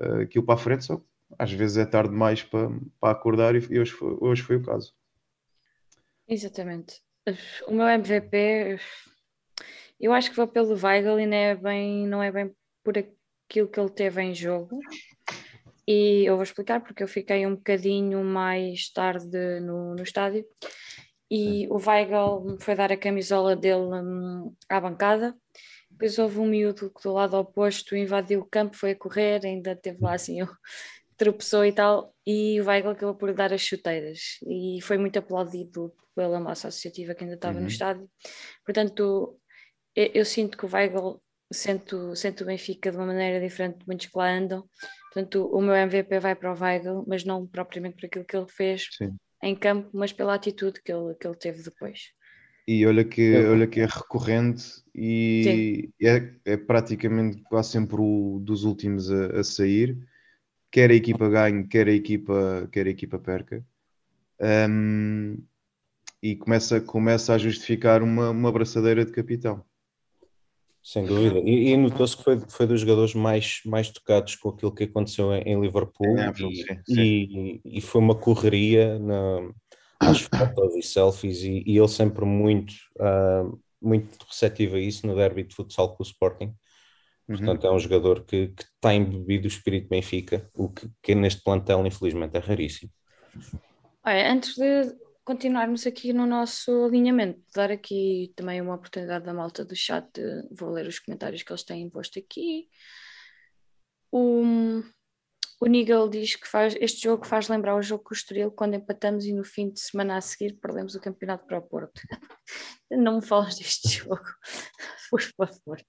[0.02, 1.02] eh, aquilo para a frente, só
[1.38, 4.94] às vezes é tarde demais para, para acordar e hoje foi, hoje foi o caso.
[6.28, 7.02] Exatamente.
[7.68, 8.80] O meu MVP,
[10.00, 12.52] eu acho que vou pelo Weigl e não é bem, não é bem
[12.84, 14.80] por aquilo que ele teve em jogo.
[15.88, 20.46] E eu vou explicar porque eu fiquei um bocadinho mais tarde no, no estádio
[21.30, 25.36] e o Weigl foi dar a camisola dele hum, à bancada.
[26.02, 29.76] Depois houve um miúdo que do lado oposto invadiu o campo, foi a correr, ainda
[29.76, 30.38] teve lá assim,
[31.16, 35.94] tropeçou e tal, e o Weigl acabou por dar as chuteiras e foi muito aplaudido
[36.16, 37.62] pela massa associativa que ainda estava Uhum.
[37.62, 38.10] no estádio.
[38.66, 39.40] Portanto,
[39.96, 41.22] eu, eu sinto que o Weigl
[41.54, 42.14] sente, o-
[42.46, 44.68] Benfica de uma maneira diferente de muitos que lá andam.
[45.14, 48.48] Portanto, o meu MVP vai para o Weigl, mas não propriamente por aquilo que ele
[48.50, 49.16] fez Sim.
[49.44, 52.00] em campo, mas pela atitude que ele, que ele teve depois.
[52.68, 54.64] E olha que, Eu- olha que é recorrente
[54.96, 59.98] e é, é praticamente quase sempre o dos últimos a, a sair,
[60.72, 63.66] quer a equipa ganhe, quer a equipa, quer a equipa perca.
[64.70, 65.38] Um,
[66.22, 69.64] e começa, começa a justificar uma, uma abraçadeira de capitão.
[70.84, 71.40] Sem dúvida.
[71.40, 75.32] E, e notou-se que foi, foi dos jogadores mais, mais tocados com aquilo que aconteceu
[75.34, 76.18] em, em Liverpool.
[76.20, 77.02] Anfield, e, sim, sim.
[77.02, 79.52] e- e foi uma correria na,
[80.02, 83.44] nas fotos e selfies, e, e ele sempre muito, ah,
[83.82, 86.54] muito receptivo a isso no derby de futsal com o Sporting.
[87.28, 87.38] Uhum.
[87.38, 91.42] Portanto, é um jogador que, que está embebido o espírito Benfica, o que, que neste
[91.44, 92.92] plantel, infelizmente, é raríssimo.
[94.04, 99.64] Olha, antes de continuarmos aqui no nosso alinhamento, dar aqui também uma oportunidade da malta
[99.64, 102.68] do chat, de- vou ler os comentários que eles têm posto aqui.
[104.12, 104.82] O,
[105.62, 108.74] o Nigel diz que faz, este jogo faz lembrar o jogo com o Estoril quando
[108.74, 112.02] empatamos e no fim de semana a seguir perdemos o campeonato para o Porto.
[112.90, 114.26] Não me falas deste jogo,
[115.12, 115.80] por favor.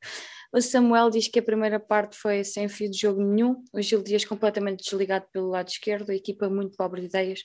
[0.53, 4.03] O Samuel diz que a primeira parte foi sem fio de jogo nenhum, o Gil
[4.03, 7.41] Dias completamente desligado pelo lado esquerdo, a equipa muito pobre de ideias.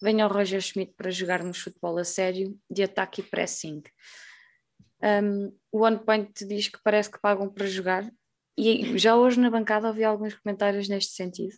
[0.00, 3.82] Venha o Roger Schmidt para jogarmos futebol a sério, de ataque e pressing.
[5.02, 8.08] Um, o One Point diz que parece que pagam para jogar,
[8.56, 11.54] e já hoje na bancada ouvi alguns comentários neste sentido,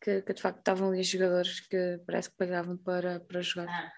[0.00, 3.92] que, que de facto estavam ali jogadores que parece que pagavam para, para jogar.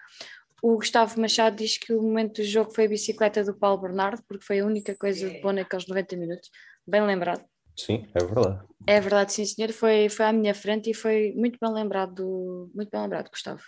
[0.61, 4.21] O Gustavo Machado diz que o momento do jogo foi a bicicleta do Paulo Bernardo,
[4.27, 6.49] porque foi a única coisa de boa naqueles 90 minutos.
[6.85, 7.43] Bem lembrado.
[7.75, 8.67] Sim, é verdade.
[8.85, 9.71] É verdade, sim, senhor.
[9.71, 13.63] Foi, foi à minha frente e foi muito bem lembrado, muito bem lembrado, Gustavo.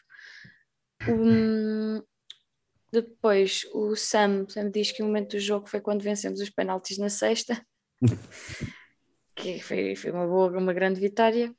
[1.08, 2.02] Um,
[2.91, 7.00] depois, o Sam, Sam diz que o momento do jogo foi quando vencemos os penaltis
[7.00, 7.60] na sexta,
[9.35, 11.53] que foi, foi uma boa, uma grande vitória.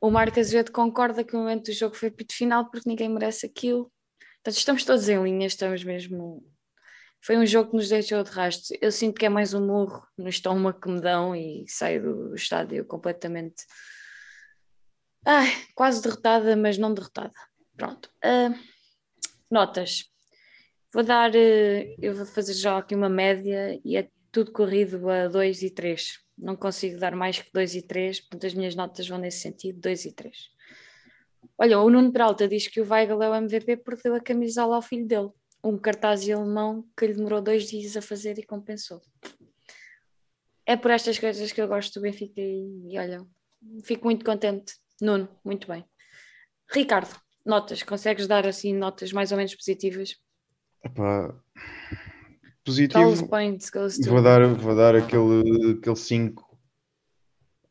[0.00, 3.46] O Marco Azevedo concorda que o momento do jogo foi pito final porque ninguém merece
[3.46, 3.90] aquilo.
[4.36, 6.44] Portanto, estamos todos em linha, estamos mesmo.
[7.20, 8.76] Foi um jogo que nos deixou de rastro.
[8.80, 12.34] Eu sinto que é mais um murro no estômago que me dão e saio do
[12.34, 13.64] estádio completamente.
[15.26, 17.34] Ai, quase derrotada, mas não derrotada.
[17.76, 18.08] Pronto.
[18.22, 18.54] Ah,
[19.50, 20.04] notas.
[20.92, 21.34] Vou dar.
[21.34, 25.70] eh, eu vou fazer já aqui uma média e é tudo corrido a 2 e
[25.70, 26.20] 3.
[26.38, 29.80] Não consigo dar mais que 2 e 3, portanto as minhas notas vão nesse sentido,
[29.80, 30.36] 2 e 3.
[31.58, 34.76] Olha, o Nuno Peralta diz que o Weigl é o MVP porque deu a camisola
[34.76, 35.30] ao filho dele.
[35.64, 39.02] Um cartaz alemão que lhe demorou dois dias a fazer e compensou.
[40.64, 43.26] É por estas coisas que eu gosto do Benfica e, e olha,
[43.82, 44.74] fico muito contente.
[45.00, 45.84] Nuno, muito bem.
[46.70, 47.12] Ricardo,
[47.44, 50.14] notas, consegues dar assim notas mais ou menos positivas?
[50.84, 51.34] Epá,
[52.68, 53.28] positivo.
[53.28, 53.70] Points.
[54.06, 56.48] Vou dar, vou dar aquele 5 aquele cinco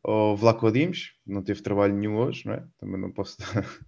[0.03, 2.63] ao Vlaco Dimes, não teve trabalho nenhum hoje, não é?
[2.77, 3.79] Também não posso dar,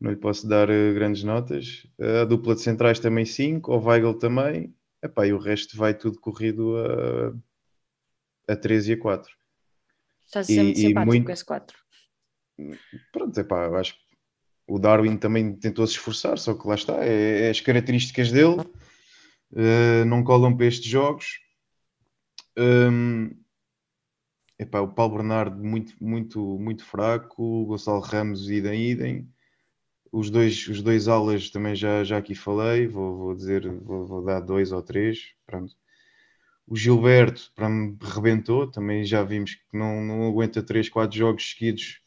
[0.00, 1.86] não lhe posso dar uh, grandes notas.
[2.00, 4.74] A dupla de centrais também 5, ao Weigl também.
[5.02, 6.74] Epá, e o resto vai tudo corrido
[8.48, 9.30] a, a 3 e a 4.
[10.24, 11.30] Está sempre e, simpático muito...
[11.30, 11.78] esse 4.
[13.12, 14.00] Pronto, epá, eu acho que
[14.66, 18.64] o Darwin também tentou se esforçar, só que lá está, é, é as características dele
[19.56, 21.40] uh, não colam para estes jogos.
[22.56, 23.30] Um,
[24.58, 29.28] epá, o Paulo Bernardo muito, muito, muito fraco, o Gonçalo Ramos idem idem.
[30.12, 34.24] Os dois, os dois alas também já, já aqui falei, vou, vou dizer, vou, vou
[34.24, 35.74] dar dois ou três, pronto.
[36.66, 41.50] O Gilberto para me rebentou, também já vimos que não, não aguenta 3, 4 jogos
[41.50, 42.00] seguidos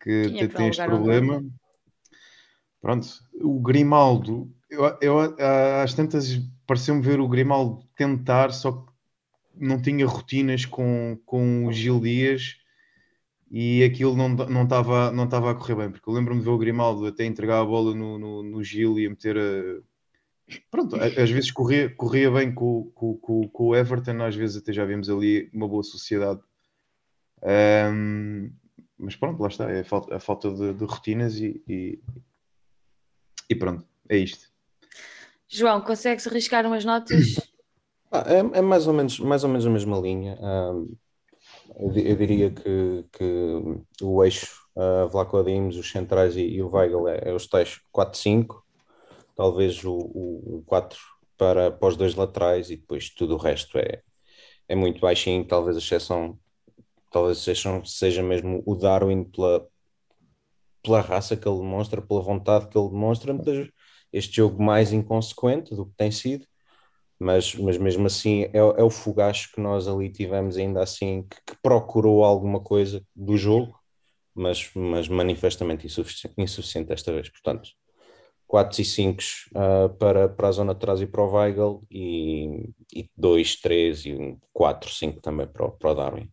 [0.00, 1.44] que Tinha tem este problema.
[2.80, 5.18] Pronto, o Grimaldo, eu, eu
[5.82, 8.92] às tantas pareceu-me ver o Grimaldo tentar, só que
[9.56, 12.58] não tinha rotinas com, com o Gil Dias
[13.50, 16.58] e aquilo não estava não não a correr bem, porque eu lembro-me de ver o
[16.58, 20.60] Grimaldo até entregar a bola no, no, no Gil e a meter a.
[20.70, 24.72] Pronto, às vezes corria, corria bem com, com, com, com o Everton, às vezes até
[24.72, 26.40] já vimos ali uma boa sociedade.
[27.42, 28.52] Um,
[28.96, 32.00] mas pronto, lá está, é a falta, a falta de, de rotinas e, e,
[33.48, 34.49] e, pronto, é isto.
[35.50, 37.36] João, consegues arriscar umas notas?
[38.12, 40.38] Ah, é, é, mais, ou menos, mais ou menos a mesma linha.
[41.76, 46.70] Eu, eu, diria que, que o eixo uh, Vlaco Dimes, os centrais e, e o
[46.70, 48.62] Weigl é, é os tais 4-5,
[49.36, 50.98] talvez o, o, o 4
[51.36, 54.02] para, para os dois laterais e depois tudo o resto é,
[54.68, 56.38] é muito baixinho, talvez a exceção
[57.10, 59.66] talvez seja, seja mesmo o Darwin pela,
[60.82, 63.68] pela raça que ele demonstra, pela vontade que ele demonstra, muitas,
[64.12, 66.46] este jogo mais inconsequente do que tem sido,
[67.18, 71.54] mas, mas mesmo assim é, é o fogacho que nós ali tivemos ainda assim, que,
[71.54, 73.78] que procurou alguma coisa do jogo,
[74.34, 77.70] mas, mas manifestamente insuficiente, insuficiente desta vez, portanto
[78.46, 81.82] 4 e 5 uh, ah, para, para a zona de trás e para o Weigl
[81.90, 86.30] e, e 2, 3 e 4, 5 também para o, para o Darwin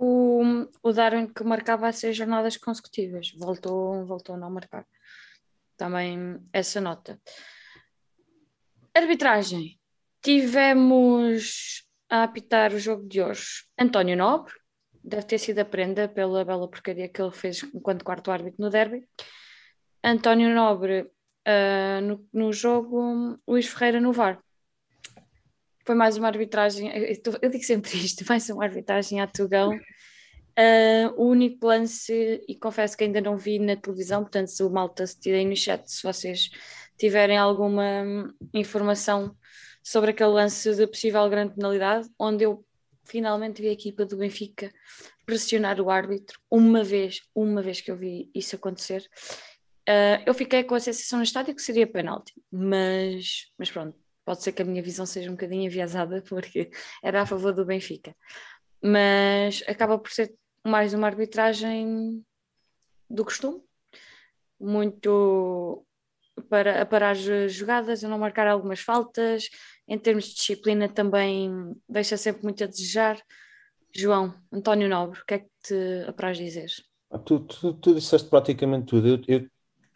[0.00, 4.86] o, o Darwin que marcava as seis jornadas consecutivas, voltou, voltou a não marcar.
[5.80, 7.18] Também essa nota.
[8.94, 9.80] Arbitragem.
[10.22, 14.52] Tivemos a apitar o jogo de hoje António Nobre,
[15.02, 18.68] deve ter sido a prenda pela bela porcaria que ele fez enquanto quarto árbitro no
[18.68, 19.08] derby.
[20.04, 21.00] António Nobre
[21.48, 24.38] uh, no, no jogo, Luís Ferreira no VAR
[25.90, 29.76] foi mais uma arbitragem, eu, eu digo sempre isto, mais uma arbitragem a Tugão.
[30.58, 34.70] Uh, o único lance, e confesso que ainda não vi na televisão, portanto, se o
[34.70, 36.50] malta se tirei no chat, se vocês
[36.98, 39.34] tiverem alguma informação
[39.82, 42.64] sobre aquele lance de possível grande penalidade, onde eu
[43.04, 44.70] finalmente vi a equipa do Benfica
[45.24, 49.08] pressionar o árbitro, uma vez, uma vez que eu vi isso acontecer.
[49.88, 53.96] Uh, eu fiquei com a sensação no estádio que seria penalti, mas, mas pronto,
[54.30, 56.70] Pode ser que a minha visão seja um bocadinho enviesada, porque
[57.02, 58.14] era a favor do Benfica.
[58.82, 62.24] Mas acaba por ser mais uma arbitragem
[63.08, 63.62] do costume,
[64.58, 65.84] muito
[66.48, 69.48] para parar as jogadas, a não marcar algumas faltas.
[69.86, 73.20] Em termos de disciplina, também deixa sempre muito a desejar.
[73.94, 76.70] João, António Nobre, o que é que te apraz dizer?
[77.10, 79.08] Ah, tu, tu, tu disseste praticamente tudo.
[79.08, 79.50] Eu, eu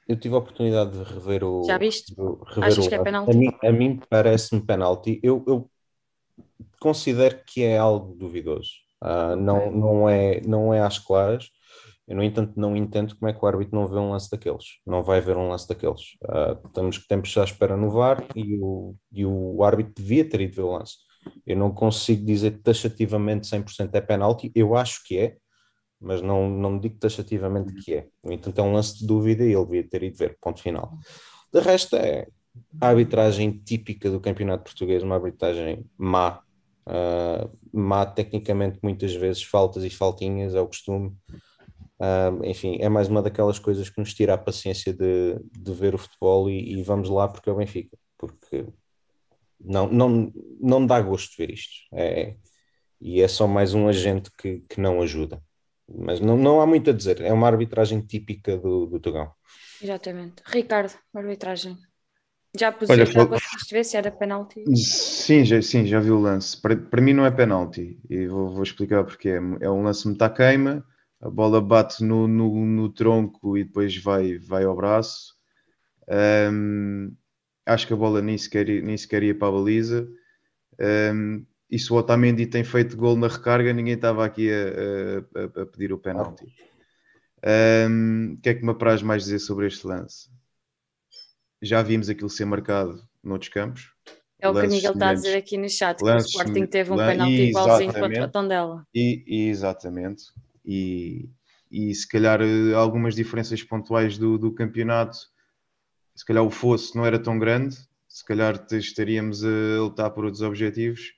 [0.07, 1.65] eu tive a oportunidade de rever o.
[1.65, 2.15] Já viste?
[2.15, 3.31] rever Achas o, que é penalti?
[3.31, 5.19] A mim, mim parece-me penalti.
[5.23, 5.71] Eu, eu,
[6.85, 8.69] considero que é algo duvidoso.
[9.03, 11.49] Uh, não, não, é, não é às claras.
[12.07, 14.65] Eu, no entanto, não entendo como é que o árbitro não vê um lance daqueles.
[14.87, 16.03] Não vai ver um lance daqueles.
[16.23, 20.43] Uh, estamos que tempos à espera no VAR e o, e o árbitro devia ter
[20.43, 20.97] ido ver o lance.
[21.47, 24.53] Eu não consigo dizer taxativamente 100% é penalti.
[24.55, 25.37] Eu acho que é,
[25.99, 28.09] mas não, não digo taxativamente que é.
[28.23, 30.99] No entanto, é um lance de dúvida e ele devia ter ido ver, ponto final.
[31.51, 32.27] De resto, é
[32.79, 36.45] a arbitragem típica do campeonato português, uma arbitragem má,
[37.73, 41.17] má tecnicamente, muitas vezes, faltas e faltinhas, é o costume.
[41.99, 45.95] Uh, enfim, é mais uma daquelas coisas que nos tira a paciência de, de ver
[45.95, 48.67] o futebol e, e vamos lá porque é o Benfica, porque
[49.61, 51.73] não, não, não dá gosto ver isto.
[51.93, 52.37] É,
[53.01, 55.43] e é só mais um agente que, que não ajuda.
[55.89, 59.01] Mas não, não há muito a dizer, é uma arbitragem típica do, do.
[59.83, 60.43] Exatamente.
[60.47, 61.77] Ricardo, arbitragem.
[62.59, 64.65] Já puseste, Olha, já ver se era penalti?
[64.77, 66.61] Sim, já, sim, já vi o lance.
[66.61, 69.41] Para, para mim não é penalti e vou, vou explicar porque é.
[69.61, 70.85] É um lance meta-queima,
[71.21, 75.35] a bola bate no, no, no, tronco e depois vai, vai ao braço.
[76.53, 77.13] Um,
[77.67, 80.09] acho que a bola nem sequer, nem sequer ia para a baliza.
[81.13, 85.63] Um, e se o Otamendi tem feito gol na recarga, ninguém estava aqui a, a,
[85.63, 86.47] a pedir o penalti.
[87.91, 90.34] Um, o que é que me apraz mais dizer sobre este lance?
[91.65, 93.93] Já vimos aquilo ser marcado noutros campos.
[94.39, 96.93] É o que o Miguel está a dizer aqui no chat, que o Sporting teve
[96.93, 98.87] um penalti igualzinho contra o Tondela.
[98.95, 100.25] E, e, exatamente.
[100.65, 101.29] E,
[101.71, 105.17] e se calhar eh, algumas diferenças pontuais do, do campeonato,
[106.15, 110.43] se calhar o fosso não era tão grande, se calhar estaríamos a lutar por outros
[110.43, 111.15] objetivos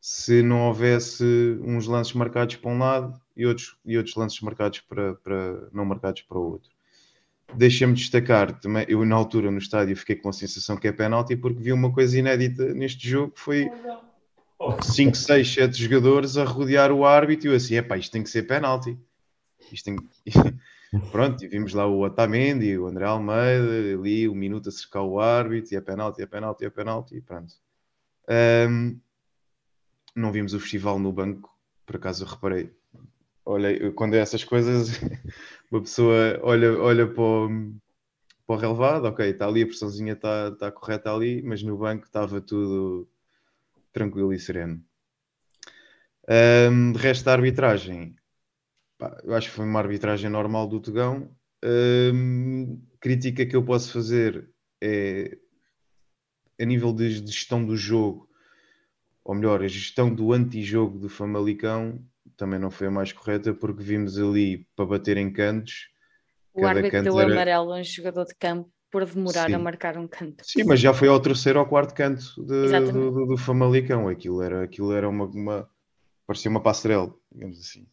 [0.00, 1.24] se não houvesse
[1.62, 5.84] uns lances marcados para um lado e outros, e outros lances marcados para, para não
[5.84, 6.70] marcados para o outro.
[7.54, 11.34] Deixa-me destacar também, eu na altura no estádio fiquei com a sensação que é penalti
[11.34, 13.70] porque vi uma coisa inédita neste jogo, foi
[14.82, 18.30] 5, 6, 7 jogadores a rodear o árbitro e eu assim, epá, isto tem que
[18.30, 18.98] ser penalti.
[19.72, 19.96] Isto tem...
[21.12, 25.20] Pronto, e vimos lá o Otamendi, o André Almeida, ali um minuto a cercar o
[25.20, 27.54] árbitro, e é penalti, é penalti, é penalti, e pronto.
[28.70, 28.98] Um,
[30.16, 32.72] não vimos o festival no banco, por acaso eu reparei.
[33.50, 34.90] Olha, quando é essas coisas,
[35.72, 37.48] uma pessoa olha, olha para, o,
[38.46, 42.04] para o relevado, ok, está ali, a pressãozinha está, está correta ali, mas no banco
[42.04, 43.08] estava tudo
[43.90, 44.84] tranquilo e sereno.
[46.28, 48.14] Um, de resto da arbitragem,
[48.98, 51.34] pá, eu acho que foi uma arbitragem normal do Tugão.
[51.64, 54.46] Um, crítica que eu posso fazer
[54.78, 55.38] é
[56.60, 58.28] a nível de gestão do jogo
[59.28, 62.02] ou melhor, a gestão do antijogo do Famalicão
[62.38, 65.88] também não foi a mais correta, porque vimos ali para bater em cantos.
[66.54, 67.32] O árbitro deu era...
[67.32, 69.54] amarelo a um jogador de campo por demorar Sim.
[69.54, 70.44] a marcar um canto.
[70.46, 74.08] Sim, mas já foi ao terceiro ou quarto canto de, do, do, do, Famalicão.
[74.08, 75.68] Aquilo era, aquilo era uma, uma.
[76.26, 77.86] parecia uma passarela, digamos assim.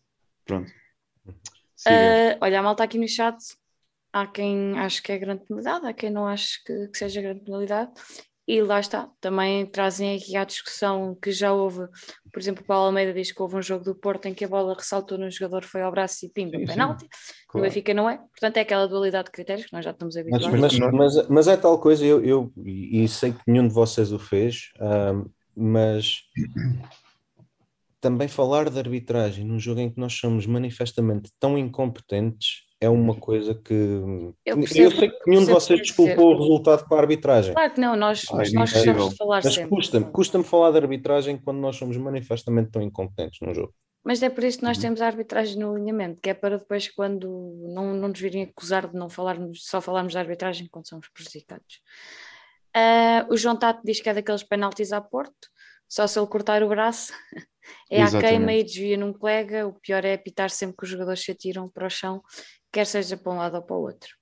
[0.45, 0.71] Pronto.
[1.27, 3.37] Uh, olha, a malta aqui no chat.
[4.13, 7.41] Há quem acha que é grande penalidade, há quem não acha que, que seja grande
[7.41, 7.91] penalidade.
[8.47, 11.87] E lá está, também trazem aqui à discussão que já houve,
[12.31, 14.47] por exemplo, o Paulo Almeida diz que houve um jogo do Porto em que a
[14.47, 17.07] bola ressaltou no jogador, foi ao braço e pimba, penalti.
[17.47, 17.65] Claro.
[17.65, 18.17] O Benfica não é.
[18.17, 20.47] Portanto, é aquela dualidade de critérios que nós já estamos habituados.
[20.47, 24.11] Mas, mas, mas, mas é tal coisa, eu, eu, e sei que nenhum de vocês
[24.11, 24.71] o fez,
[25.55, 26.21] mas
[27.99, 33.15] também falar de arbitragem num jogo em que nós somos manifestamente tão incompetentes é uma
[33.15, 33.73] coisa que
[34.45, 37.53] eu, percebo, eu sei que nenhum de vocês desculpou o resultado com a arbitragem.
[37.53, 39.69] Claro que não, nós, Ai, nós gostamos de falar Mas sempre.
[39.69, 43.73] Custa-me custa falar de arbitragem quando nós somos manifestamente tão incompetentes num jogo.
[44.03, 44.83] Mas é por isso que nós uhum.
[44.83, 47.27] temos a arbitragem no alinhamento, que é para depois, quando
[47.73, 51.81] não, não nos virem acusar de não falarmos, só falarmos de arbitragem quando somos prejudicados.
[52.75, 55.49] Uh, o João Tato diz que é daqueles penaltis a Porto,
[55.89, 57.13] só se ele cortar o braço,
[57.89, 59.65] é a queima e desvia num colega.
[59.65, 62.21] O pior é apitar sempre que os jogadores se atiram para o chão
[62.75, 64.13] quer seja para um lado ou para o outro.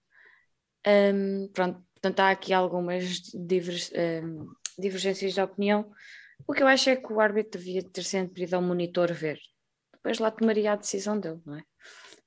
[0.85, 3.75] Um, pronto, portanto, há aqui algumas diver,
[4.23, 5.91] um, divergências de opinião.
[6.47, 9.39] O que eu acho é que o árbitro devia ter sempre pedido ao monitor ver.
[9.91, 11.63] Depois lá tomaria a decisão dele, não é?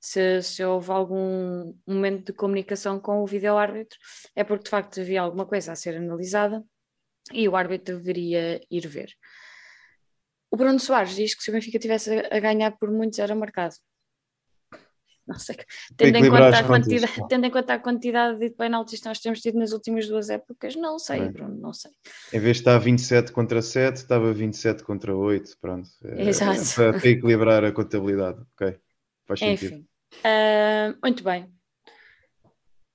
[0.01, 3.97] Se, se houve algum momento de comunicação com o vídeo-árbitro,
[4.35, 6.61] é porque de facto havia alguma coisa a ser analisada
[7.31, 9.13] e o árbitro deveria ir ver.
[10.51, 13.75] O Bruno Soares diz que se o Benfica tivesse a ganhar por muitos era marcado
[15.27, 15.57] não sei,
[15.95, 19.41] tendo em, conta a quantidade, tendo em conta a quantidade de penaltis que nós temos
[19.41, 21.29] tido nas últimas duas épocas, não sei, é.
[21.29, 21.91] Bruno, não sei.
[22.31, 25.89] Em vez de estar 27 contra 7, estava 27 contra 8, pronto.
[26.03, 26.81] É, Exato.
[26.81, 28.77] É para, equilibrar a contabilidade, ok,
[29.25, 29.75] faz sentido.
[29.75, 29.87] Enfim,
[30.19, 31.51] uh, muito bem.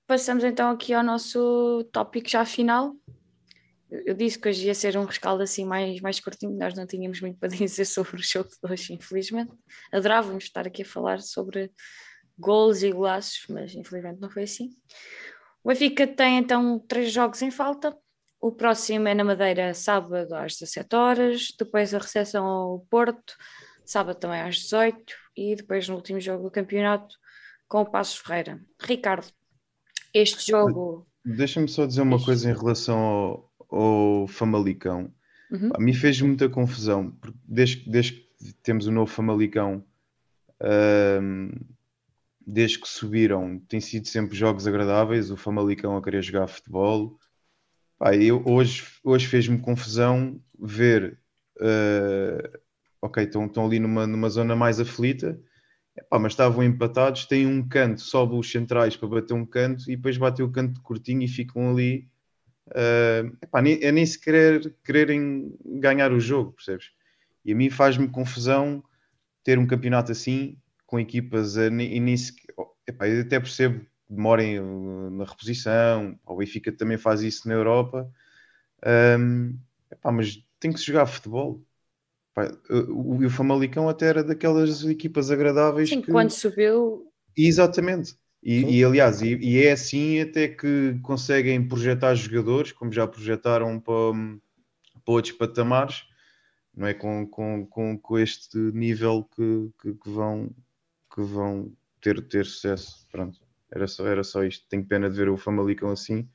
[0.07, 2.95] Passamos então aqui ao nosso tópico já final.
[3.91, 7.21] Eu disse que hoje ia ser um rescaldo assim mais, mais curtinho, nós não tínhamos
[7.21, 9.53] muito para dizer sobre o jogo de hoje, infelizmente.
[9.93, 11.71] Adorávamos estar aqui a falar sobre
[12.39, 14.71] gols e golaços, mas infelizmente não foi assim.
[15.63, 17.97] O Benfica tem então três jogos em falta.
[18.41, 23.35] O próximo é na Madeira, sábado às 17 horas, depois a recepção ao Porto,
[23.85, 27.15] sábado também às 18 e depois no último jogo do campeonato
[27.69, 28.61] com o Passos Ferreira.
[28.81, 29.27] Ricardo,
[30.13, 31.07] este jogo.
[31.25, 35.13] Deixa-me só dizer uma coisa em relação ao, ao Famalicão.
[35.51, 35.71] Uhum.
[35.75, 39.85] A mim fez muita confusão, porque desde, desde que temos o novo Famalicão,
[41.21, 41.51] hum,
[42.47, 45.31] desde que subiram, tem sido sempre jogos agradáveis.
[45.31, 47.19] O Famalicão a querer jogar futebol.
[47.99, 51.19] Pá, eu, hoje hoje fez-me confusão ver
[51.61, 52.59] uh,
[53.03, 55.39] ok, estão, estão ali numa, numa zona mais aflita,
[56.11, 60.17] mas estavam empatados, têm um canto, sobe os centrais para bater um canto e depois
[60.17, 62.09] bate o canto curtinho e ficam ali.
[62.69, 66.91] Uh, epá, nem, é nem se querer, quererem ganhar o jogo, percebes?
[67.45, 68.83] E a mim faz-me confusão
[69.43, 70.57] ter um campeonato assim,
[70.93, 72.35] com equipas a, e nem se,
[72.87, 74.61] epá, eu até percebo demorem
[75.11, 78.13] na reposição, o Benfica também faz isso na Europa,
[79.19, 79.59] um,
[79.91, 81.65] epá, mas tem que se jogar futebol.
[82.91, 86.13] o, o Famalicão até era daquelas equipas agradáveis Sim, que...
[86.13, 87.11] quando subiu...
[87.35, 88.15] Exatamente.
[88.43, 93.81] E, e aliás, e, e, é assim até que conseguem projetar jogadores, como já projetaram
[93.81, 94.13] para,
[95.03, 96.05] para outros patamares,
[96.77, 96.93] não é?
[96.93, 100.51] Com, com, com, com este nível que, que, que, vão,
[101.15, 103.07] que vão ter, ter sucesso.
[103.11, 103.39] Pronto.
[103.71, 104.67] Era só, era só isto.
[104.69, 106.29] Tenho pena de ver o Famalicão assim,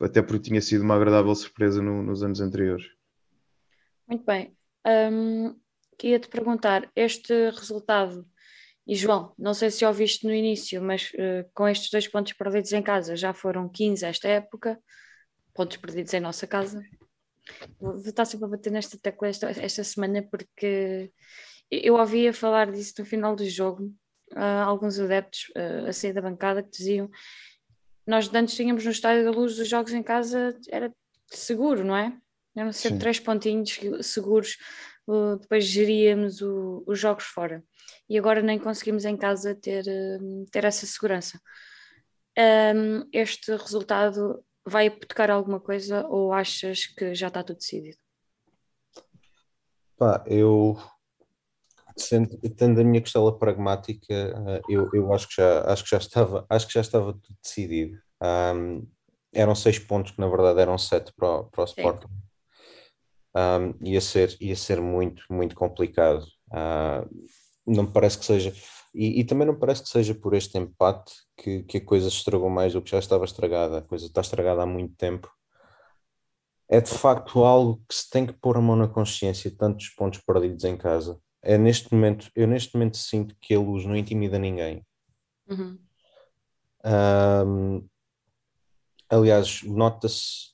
[0.00, 2.86] até porque tinha sido uma agradável surpresa no, nos anos anteriores.
[4.06, 4.56] Muito bem.
[4.86, 5.58] Um,
[5.98, 8.26] queria te perguntar: este resultado,
[8.86, 12.72] e João, não sei se ouviste no início, mas uh, com estes dois pontos perdidos
[12.72, 14.78] em casa já foram 15 esta época,
[15.54, 16.82] pontos perdidos em nossa casa.
[17.80, 21.10] Vou estar sempre a bater nesta tecla esta, esta semana porque
[21.70, 23.84] eu ouvia falar disso no final do jogo
[24.32, 27.10] uh, alguns adeptos uh, a sair da bancada que diziam
[28.08, 30.90] nós antes tínhamos no Estádio da Luz os jogos em casa era
[31.26, 32.16] seguro, não é?
[32.56, 33.00] Eram sempre Sim.
[33.00, 34.56] três pontinhos seguros,
[35.06, 37.62] uh, depois geríamos o, os jogos fora.
[38.08, 39.84] E agora nem conseguimos em casa ter,
[40.50, 41.38] ter essa segurança.
[42.74, 47.98] Um, este resultado vai hipotecar alguma coisa ou achas que já está tudo decidido?
[49.98, 50.78] Pá, eu
[51.98, 55.98] sendo, tendo a minha costela pragmática, eh, eu, eu acho, que já, acho, que já
[55.98, 57.98] estava, acho que já estava tudo decidido.
[58.22, 58.86] Um,
[59.32, 62.08] eram seis pontos que na verdade eram sete para, o, para o Sporting.
[63.36, 66.24] Um, ia, ser, ia ser muito, muito complicado.
[66.50, 67.08] Uh,
[67.66, 68.52] não me parece que seja.
[68.94, 72.16] E, e, também não parece que seja por este empate que, que a coisa se
[72.16, 73.78] estragou mais do que já estava estragada.
[73.78, 75.30] A coisa está estragada há muito tempo.
[76.70, 80.20] É de facto algo que se tem que pôr a mão na consciência, tantos pontos
[80.20, 84.38] perdidos em casa é neste momento, eu neste momento sinto que a luz não intimida
[84.38, 84.84] ninguém.
[85.48, 85.78] Uhum.
[86.84, 87.88] Um,
[89.08, 90.52] aliás, nota-se.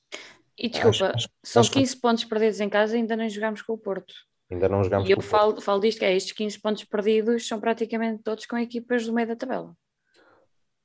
[0.57, 2.01] E desculpa, acho, são acho 15 que...
[2.01, 4.15] pontos perdidos em casa e ainda não jogámos com o Porto.
[4.51, 7.59] Ainda não jogámos e eu falo, falo disto que é estes 15 pontos perdidos são
[7.59, 9.75] praticamente todos com equipas do meio da tabela.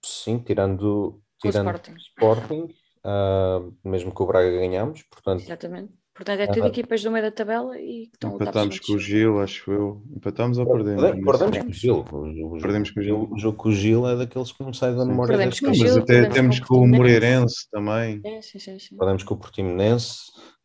[0.03, 2.75] Sim, tirando, tirando o Sporting, Sporting
[3.05, 5.41] uh, mesmo que o Braga ganhamos, portanto.
[5.41, 5.93] Exatamente.
[6.19, 8.99] Portanto, é tudo ah, equipas do meio da tabela e que estão Empatámos com o
[8.99, 10.03] Gil, acho eu.
[10.13, 11.01] Empatámos ou perdemos?
[11.01, 12.05] Perdemos, com o Gil.
[12.11, 13.29] O, perdemos com o Gil.
[13.31, 15.73] O jogo com o Gil é daqueles que não sai da memória perdemos com o
[15.73, 18.19] Gil, Mas até temos com o Moreirense também.
[18.25, 18.97] É, sim, sim, sim.
[18.97, 20.23] Perdemos com o Portimonense.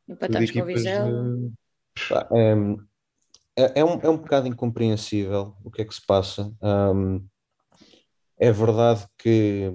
[0.09, 1.39] Empatamos com o Vizela.
[2.33, 6.53] É, é, é, um, é um bocado incompreensível o que é que se passa.
[6.61, 7.25] Um,
[8.37, 9.71] é verdade que,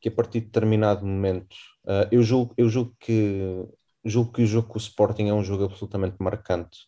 [0.00, 1.54] que a partir de determinado momento,
[1.84, 3.64] uh, eu, julgo, eu julgo que
[4.04, 6.80] julgo que o jogo com o Sporting é um jogo absolutamente marcante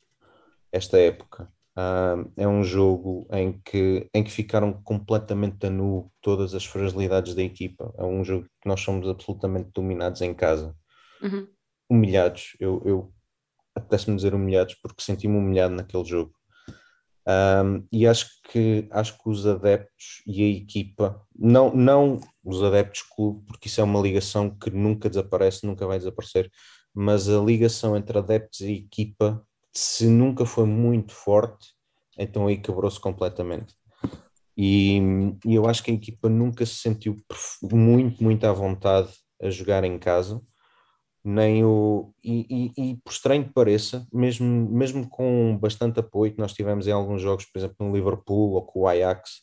[0.73, 1.51] esta época.
[1.77, 7.35] Uh, é um jogo em que, em que ficaram completamente a nu todas as fragilidades
[7.35, 7.93] da equipa.
[7.99, 10.75] É um jogo que nós somos absolutamente dominados em casa.
[11.23, 11.47] Uhum.
[11.89, 12.57] Humilhados.
[12.59, 13.13] Eu, eu
[13.75, 16.33] apetece-me dizer humilhados porque senti-me humilhado naquele jogo.
[17.29, 23.03] Um, e acho que, acho que os adeptos e a equipa, não, não os adeptos
[23.03, 26.51] clube, porque isso é uma ligação que nunca desaparece, nunca vai desaparecer,
[26.97, 31.75] mas a ligação entre adeptos e equipa, se nunca foi muito forte,
[32.19, 33.75] então aí quebrou-se completamente.
[34.57, 34.99] E,
[35.45, 37.15] e, eu acho que a equipa nunca se sentiu
[37.71, 40.41] muito, muito à vontade a jogar em casa,
[41.23, 42.15] nem o.
[42.25, 46.87] E, e, e por estranho que pareça, mesmo, mesmo com bastante apoio que nós tivemos
[46.87, 49.43] em alguns jogos, por exemplo, no Liverpool ou com o Ajax,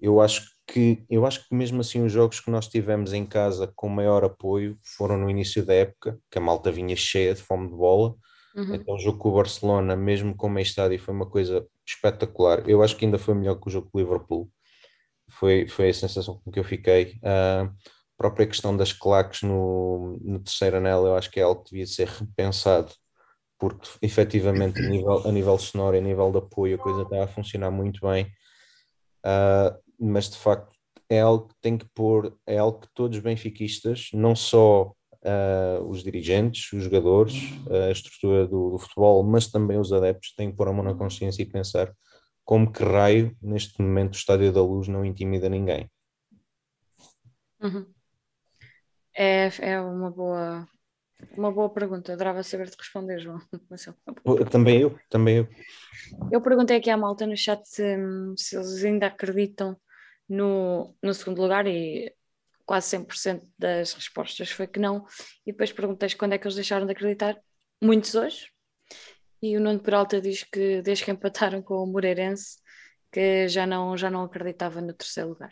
[0.00, 3.72] eu acho que eu acho que mesmo assim os jogos que nós tivemos em casa
[3.74, 7.68] com maior apoio foram no início da época, que a malta vinha cheia de fome
[7.68, 8.14] de bola.
[8.54, 8.74] Uhum.
[8.74, 12.68] Então o jogo com o Barcelona, mesmo com o meio estádio, foi uma coisa espetacular.
[12.68, 14.50] Eu acho que ainda foi melhor que o jogo com o Liverpool.
[15.30, 17.18] Foi, foi a sensação com que eu fiquei.
[17.22, 17.70] A
[18.16, 21.86] própria questão das claques no, no terceiro anel, eu acho que é algo que devia
[21.86, 22.92] ser repensado,
[23.58, 27.24] porque efetivamente a nível, a nível sonoro e a nível de apoio a coisa está
[27.24, 28.26] a funcionar muito bem.
[29.24, 30.72] Uh, mas de facto
[31.08, 34.92] é algo que tem que pôr, é algo que todos os benfiquistas, não só
[35.24, 37.34] uh, os dirigentes, os jogadores,
[37.88, 40.94] a estrutura do, do, futebol, mas também os adeptos, têm que pôr a mão na
[40.94, 41.92] consciência e pensar
[42.44, 45.90] como que raio, neste momento, o Estádio da Luz não intimida ninguém.
[47.60, 47.86] Uhum.
[49.14, 50.68] É, é uma boa
[51.36, 53.40] Uma boa pergunta, adorava saber-te responder, João.
[54.40, 55.48] É também eu, também eu.
[56.30, 57.96] Eu perguntei aqui à malta no chat se,
[58.36, 59.76] se eles ainda acreditam
[60.28, 62.12] no, no segundo lugar e
[62.66, 65.06] quase 100% das respostas foi que não.
[65.46, 67.38] E depois perguntei quando é que eles deixaram de acreditar.
[67.82, 68.50] Muitos hoje.
[69.40, 72.58] E o Nuno Peralta diz que desde que empataram com o Moreirense
[73.10, 75.50] que já não, já não acreditava no terceiro lugar.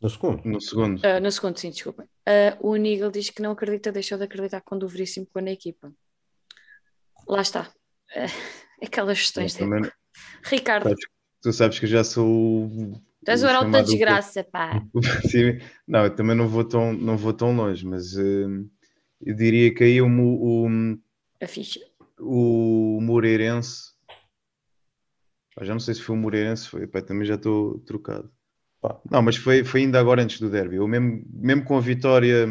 [0.00, 0.44] No segundo?
[0.44, 0.98] No segundo.
[0.98, 2.04] Uh, no segundo, sim, desculpa.
[2.28, 5.52] Uh, o Nigel diz que não acredita, deixou de acreditar quando o Veríssimo ficou na
[5.52, 5.92] equipa.
[7.26, 7.72] Lá está.
[8.10, 9.54] Uh, aquelas questões.
[9.54, 9.64] De...
[10.44, 10.88] Ricardo.
[10.88, 11.06] Sabes,
[11.40, 12.68] tu sabes que eu já sou.
[13.24, 14.82] Tu és o heraldo da desgraça, pá.
[15.86, 18.68] não, eu também não vou tão, não vou tão longe, mas uh,
[19.20, 20.68] eu diria que aí o, o,
[21.40, 21.80] a ficha.
[22.18, 23.92] O Moreirense.
[25.60, 28.30] Já não sei se foi o Moreirense, foi, pá, também já estou trocado.
[29.08, 30.76] Não, mas foi, foi ainda agora antes do derby.
[30.76, 32.48] Eu mesmo, mesmo com a vitória.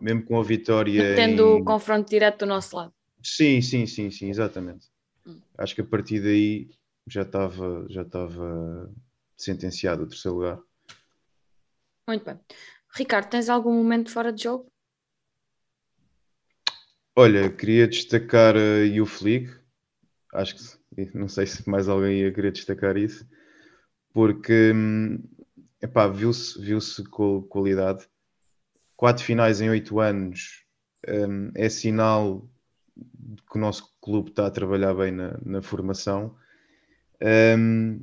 [0.00, 1.16] Mesmo com a vitória.
[1.16, 1.60] Tendo em...
[1.60, 2.92] o confronto direto do nosso lado.
[3.20, 4.86] Sim, sim, sim, sim, exatamente.
[5.26, 5.40] Hum.
[5.58, 6.68] Acho que a partir daí
[7.06, 8.92] já estava já estava
[9.36, 10.60] sentenciado o terceiro lugar.
[12.08, 12.38] Muito bem.
[12.94, 14.70] Ricardo, tens algum momento fora de jogo?
[17.16, 19.50] Olha, queria destacar a Youth League.
[20.32, 23.26] Acho que não sei se mais alguém ia querer destacar isso
[24.14, 24.72] porque
[25.82, 26.78] epá, viu-se viu
[27.50, 28.08] qualidade.
[28.96, 30.64] Quatro finais em oito anos
[31.06, 32.48] um, é sinal
[33.50, 36.36] que o nosso clube está a trabalhar bem na, na formação.
[37.22, 38.00] Um,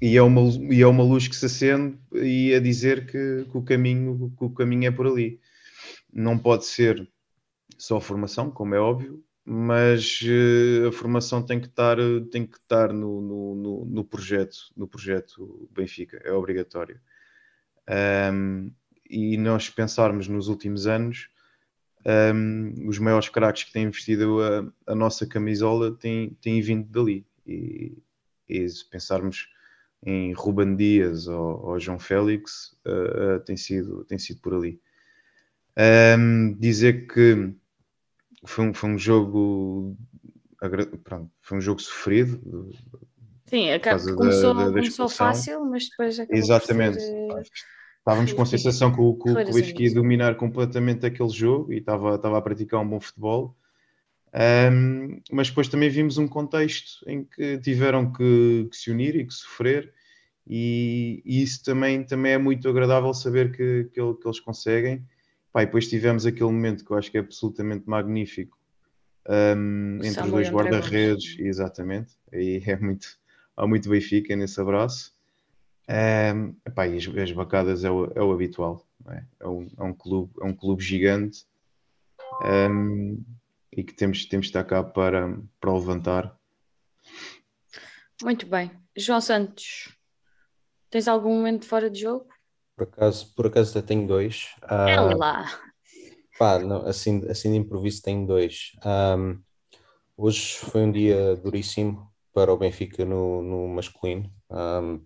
[0.00, 0.40] e, é uma,
[0.72, 4.44] e é uma luz que se acende e a dizer que, que, o caminho, que
[4.44, 5.40] o caminho é por ali.
[6.12, 7.08] Não pode ser
[7.78, 11.96] só formação, como é óbvio, mas uh, a formação tem que estar,
[12.30, 13.20] tem que estar no,
[13.54, 17.00] no, no, projeto, no projeto Benfica, é obrigatório.
[18.32, 18.72] Um,
[19.08, 21.28] e nós pensarmos nos últimos anos,
[22.34, 27.26] um, os maiores craques que têm vestido a, a, nossa camisola têm, têm vindo dali.
[27.46, 27.96] E,
[28.48, 29.48] e se pensarmos
[30.04, 34.80] em Ruben Dias ou, ou João Félix, uh, uh, tem, sido, tem sido por ali.
[36.18, 37.52] Um, dizer que
[38.44, 39.96] foi um, foi um jogo
[41.04, 42.70] pronto, foi um jogo sofrido.
[43.46, 43.66] Sim,
[44.16, 47.00] começou, da, da, da começou fácil, mas depois acabou Exatamente.
[47.00, 47.42] Ser...
[47.98, 51.72] Estávamos com a sensação que o, que, que o Benfica ia dominar completamente aquele jogo
[51.72, 53.56] e estava, estava a praticar um bom futebol.
[54.36, 59.24] Um, mas depois também vimos um contexto em que tiveram que, que se unir e
[59.26, 59.94] que sofrer,
[60.46, 65.04] e, e, isso também, também é muito agradável saber que, que, que eles conseguem.
[65.52, 68.56] Pá, e depois tivemos aquele momento que eu acho que é absolutamente magnífico
[69.28, 72.12] um, entre os dois guarda-redes, exatamente.
[72.32, 73.18] Aí é muito,
[73.56, 75.12] há muito Benfica nesse abraço.
[75.88, 79.22] Um, epá, e as, as bacadas é o, é o habitual, é?
[79.40, 79.82] É, um, é?
[79.82, 81.46] um, clube, é um clube gigante
[82.42, 83.22] um,
[83.76, 86.36] e que temos, temos de estar cá para, para levantar.
[88.22, 88.70] Muito bem.
[88.96, 89.94] João Santos,
[90.90, 92.26] tens algum momento fora de jogo?
[92.74, 94.54] Por acaso, por acaso até tenho dois.
[94.62, 95.46] É lá.
[96.38, 98.72] Pá, não, assim, assim de improviso tenho dois.
[98.84, 99.40] Um,
[100.16, 105.02] hoje foi um dia duríssimo para o Benfica no, no masculino, um,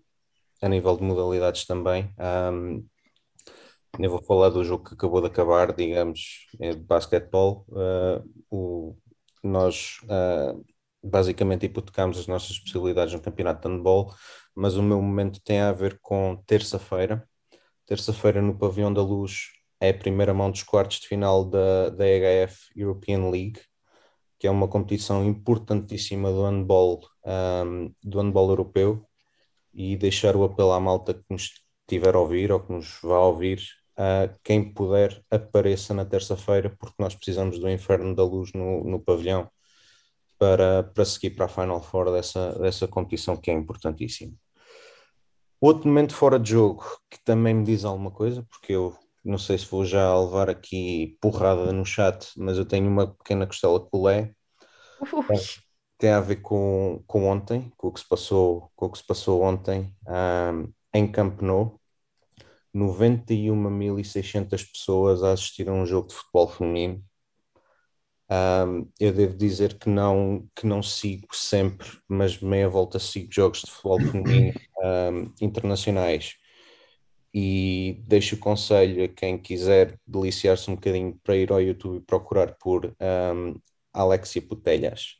[0.61, 2.13] a nível de modalidades também.
[2.19, 2.85] Um,
[3.99, 7.65] nem vou falar do jogo que acabou de acabar, digamos, é de basquetebol.
[7.69, 8.97] Uh, o,
[9.43, 10.63] nós uh,
[11.03, 14.13] basicamente hipotecámos as nossas possibilidades no campeonato de handball,
[14.55, 17.27] mas o meu momento tem a ver com terça-feira,
[17.91, 22.07] Terça-feira, no Pavilhão da Luz, é a primeira mão dos quartos de final da, da
[22.07, 23.59] EHF European League,
[24.39, 27.01] que é uma competição importantíssima do handball,
[27.65, 29.05] um, do handball europeu.
[29.73, 33.19] E deixar o apelo à malta que nos estiver a ouvir ou que nos vá
[33.19, 33.61] ouvir,
[34.01, 38.99] uh, quem puder, apareça na terça-feira, porque nós precisamos do inferno da luz no, no
[38.99, 39.49] pavilhão
[40.39, 44.33] para, para seguir para a Final Four dessa, dessa competição que é importantíssima.
[45.59, 49.59] Outro momento fora de jogo que também me diz alguma coisa, porque eu não sei
[49.59, 54.33] se vou já levar aqui porrada no chat, mas eu tenho uma pequena costela colé.
[55.99, 59.05] Tem a ver com, com ontem, com o que se passou, com o que se
[59.05, 61.79] passou ontem um, em Camp Nou.
[62.75, 67.03] 91.600 pessoas a assistir a um jogo de futebol feminino.
[68.29, 73.61] Um, eu devo dizer que não, que não sigo sempre, mas meia volta sigo jogos
[73.61, 76.35] de futebol feminino um, internacionais.
[77.33, 82.05] E deixo o conselho a quem quiser deliciar-se um bocadinho para ir ao YouTube e
[82.05, 83.59] procurar por um,
[83.93, 85.17] Alexia Putelhas.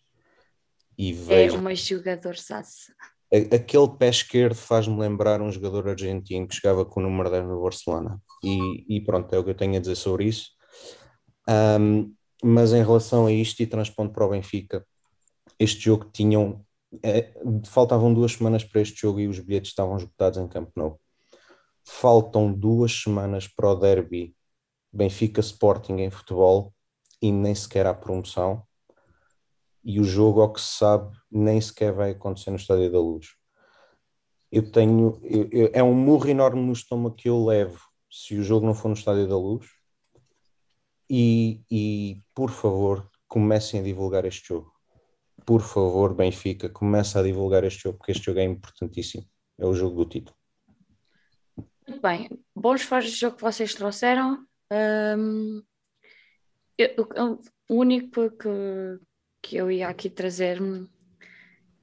[0.98, 2.94] E veja, é uma jogador saça.
[3.34, 7.62] Aquele pé esquerdo faz-me lembrar um jogador argentino que jogava com o número 10 no
[7.62, 8.22] Barcelona.
[8.44, 10.50] E, e pronto, é o que eu tenho a dizer sobre isso.
[11.48, 12.14] Um,
[12.44, 14.86] mas em relação a isto, e transpondo para o Benfica,
[15.60, 16.66] este jogo tinham.
[17.02, 17.32] É,
[17.68, 21.00] faltavam duas semanas para este jogo e os bilhetes estavam esgotados em Camp Nou.
[21.86, 24.36] Faltam duas semanas para o derby
[24.92, 26.74] Benfica Sporting em futebol
[27.22, 28.64] e nem sequer há promoção.
[29.84, 33.36] E o jogo, ao que se sabe, nem sequer vai acontecer no Estádio da Luz.
[34.52, 35.20] Eu tenho.
[35.24, 37.80] Eu, eu, é um murro enorme no estômago que eu levo
[38.10, 39.68] se o jogo não for no Estádio da Luz.
[41.10, 44.72] E, e por favor, comecem a divulgar este jogo.
[45.46, 49.26] Por favor, Benfica, comece a divulgar este jogo, porque este jogo é importantíssimo.
[49.58, 50.38] É o jogo do título.
[51.88, 54.46] Muito bem, bons fãs de jogo que vocês trouxeram.
[54.72, 55.62] Um,
[56.78, 56.96] eu,
[57.70, 58.48] o único que,
[59.42, 60.90] que eu ia aqui trazer-me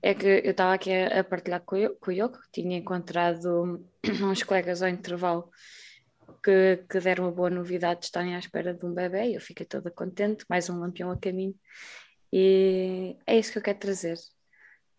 [0.01, 3.85] é que eu estava aqui a, partilhar com, o Yoko, tinha encontrado
[4.23, 5.51] uns colegas ao intervalo
[6.43, 9.41] que, que deram uma boa novidade de estarem à espera de um bebê e eu
[9.41, 11.55] fiquei toda contente, mais um lampião a caminho.
[12.33, 14.19] E é isso que eu quero trazer.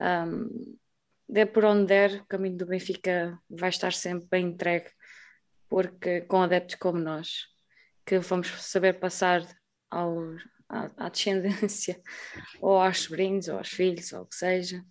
[0.01, 0.77] Um,
[1.27, 4.89] de por onde der, o caminho do Benfica vai estar sempre bem entregue,
[5.69, 7.47] porque com adeptos como nós,
[8.05, 9.45] que vamos saber passar
[9.91, 10.17] ao,
[10.69, 11.99] à, à descendência,
[12.61, 14.83] ou aos sobrinhos, ou aos filhos, ou o que seja,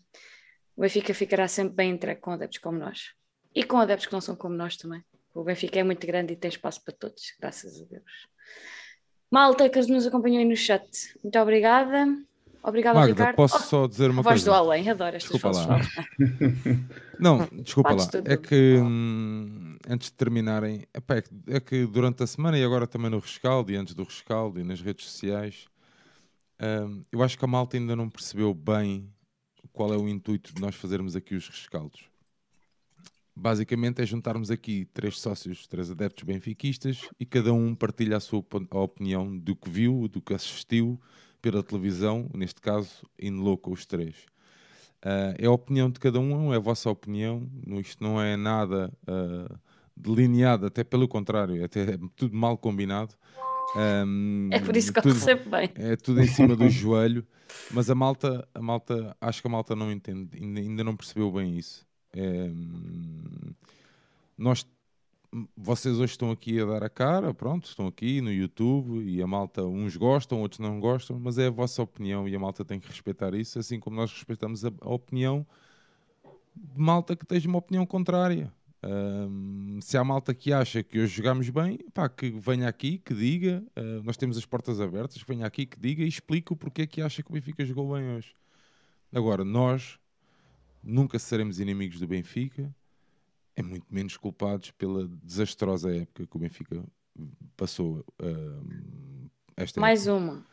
[0.76, 3.12] o Benfica ficará sempre bem entregue com adeptos como nós.
[3.54, 5.02] E com adeptos que não são como nós também.
[5.34, 8.28] O Benfica é muito grande e tem espaço para todos, graças a Deus.
[9.30, 10.88] Malta que nos acompanhou aí no chat,
[11.22, 12.06] muito obrigada.
[12.62, 13.36] Obrigada, Magda, Ricardo.
[13.36, 14.50] posso oh, só dizer uma voz coisa?
[14.50, 15.80] Voz do além, adoro estas desculpa lá.
[17.18, 18.08] Não, desculpa lá.
[18.24, 22.86] É que hum, antes de terminarem, é, que, é que durante a semana e agora
[22.86, 25.66] também no rescaldo e antes do rescaldo e nas redes sociais,
[26.60, 29.12] hum, eu acho que a malta ainda não percebeu bem
[29.72, 32.02] qual é o intuito de nós fazermos aqui os rescaldos.
[33.34, 38.44] Basicamente é juntarmos aqui três sócios, três adeptos benfiquistas e cada um partilha a sua
[38.72, 41.00] opinião do que viu, do que assistiu
[41.40, 44.16] pela televisão, neste caso, in loco os três.
[44.98, 47.48] Uh, é a opinião de cada um, é a vossa opinião,
[47.80, 49.58] isto não é nada uh,
[50.00, 53.14] delineado, até pelo contrário, até é tudo mal combinado.
[53.76, 55.70] Um, é por isso que tudo, eu recebo bem.
[55.74, 57.26] É tudo em cima do joelho,
[57.70, 61.56] mas a malta, a malta, acho que a malta não entende, ainda não percebeu bem
[61.56, 61.86] isso.
[62.14, 62.50] É,
[64.36, 64.66] nós
[65.56, 69.26] vocês hoje estão aqui a dar a cara, pronto, estão aqui no YouTube e a
[69.26, 72.80] malta, uns gostam, outros não gostam, mas é a vossa opinião e a malta tem
[72.80, 75.46] que respeitar isso, assim como nós respeitamos a, a opinião
[76.56, 78.52] de malta que esteja uma opinião contrária.
[78.80, 83.12] Um, se há malta que acha que hoje jogamos bem, pá, que venha aqui, que
[83.12, 86.56] diga, uh, nós temos as portas abertas, que venha aqui, que diga e explique o
[86.56, 88.34] porquê que acha que o Benfica jogou bem hoje.
[89.12, 89.98] Agora, nós
[90.82, 92.72] nunca seremos inimigos do Benfica,
[93.56, 96.84] é muito menos culpados pela desastrosa época que o Benfica
[97.56, 98.04] passou.
[98.20, 100.24] Uh, esta Mais época.
[100.24, 100.46] uma.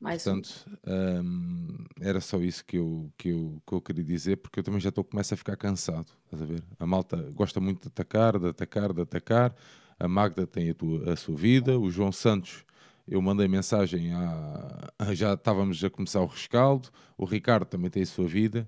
[0.00, 4.60] Mais Portanto, um, era só isso que eu, que, eu, que eu queria dizer, porque
[4.60, 6.06] eu também já estou começo a ficar cansado.
[6.24, 6.64] Estás a ver?
[6.78, 9.54] A malta gosta muito de atacar, de atacar, de atacar.
[9.98, 11.78] A Magda tem a, tua, a sua vida.
[11.78, 12.64] O João Santos,
[13.06, 16.88] eu mandei mensagem, a, já estávamos a começar o rescaldo.
[17.18, 18.66] O Ricardo também tem a sua vida.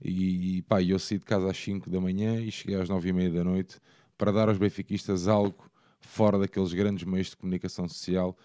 [0.00, 3.12] E pá, eu saí de casa às 5 da manhã e cheguei às 9 e
[3.12, 3.80] meia da noite
[4.16, 5.68] para dar aos benfiquistas algo
[6.00, 8.36] fora daqueles grandes meios de comunicação social,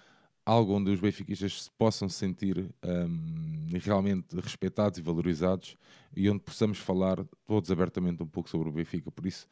[0.45, 5.77] algo onde os benfiquistas se possam sentir um, realmente respeitados e valorizados
[6.15, 9.09] e onde possamos falar todos abertamente um pouco sobre o Benfica.
[9.09, 9.47] Por isso,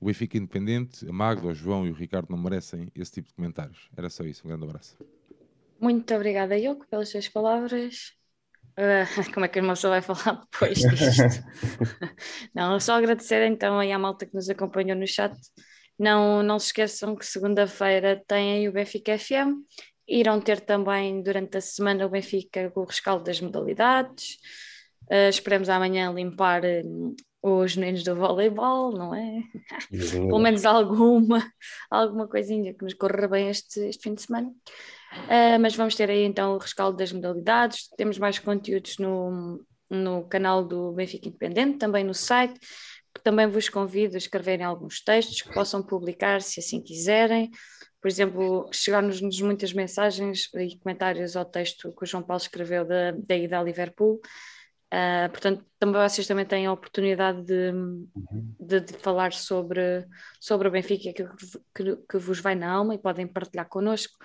[0.00, 3.34] o Benfica independente, a Magda, o João e o Ricardo não merecem esse tipo de
[3.34, 3.88] comentários.
[3.96, 4.42] Era só isso.
[4.44, 4.96] Um grande abraço.
[5.78, 8.14] Muito obrigada, Yoko, pelas suas palavras.
[8.78, 11.44] Uh, como é que a pessoa vai falar depois disto?
[12.54, 15.36] não, só agradecer então aí à malta que nos acompanhou no chat.
[15.98, 19.62] Não, não se esqueçam que segunda-feira tem o Benfica FM.
[20.10, 24.38] Irão ter também durante a semana o Benfica o rescaldo das modalidades.
[25.10, 29.42] Uh, esperemos amanhã limpar um, os meninos do voleibol, não é?
[29.88, 31.48] Pelo menos alguma,
[31.88, 34.48] alguma coisinha que nos corra bem este, este fim de semana.
[34.48, 37.88] Uh, mas vamos ter aí então o rescaldo das modalidades.
[37.96, 42.58] Temos mais conteúdos no, no canal do Benfica Independente, também no site.
[43.22, 47.50] Também vos convido a escreverem alguns textos que possam publicar, se assim quiserem.
[48.00, 53.12] Por exemplo, chegaram-nos muitas mensagens e comentários ao texto que o João Paulo escreveu da,
[53.12, 54.20] da ida a Liverpool.
[54.92, 57.72] Uh, portanto, também vocês também têm a oportunidade de,
[58.58, 60.04] de, de falar sobre,
[60.40, 61.24] sobre o Benfica que,
[61.72, 64.16] que, que, vos vai na alma e podem partilhar connosco.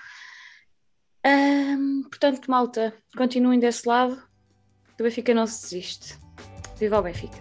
[1.23, 4.15] Um, portanto, malta, continuem desse lado.
[4.99, 6.17] O Benfica não se desiste.
[6.77, 7.37] Viva o Benfica!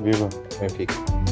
[0.00, 1.31] Viva o Benfica!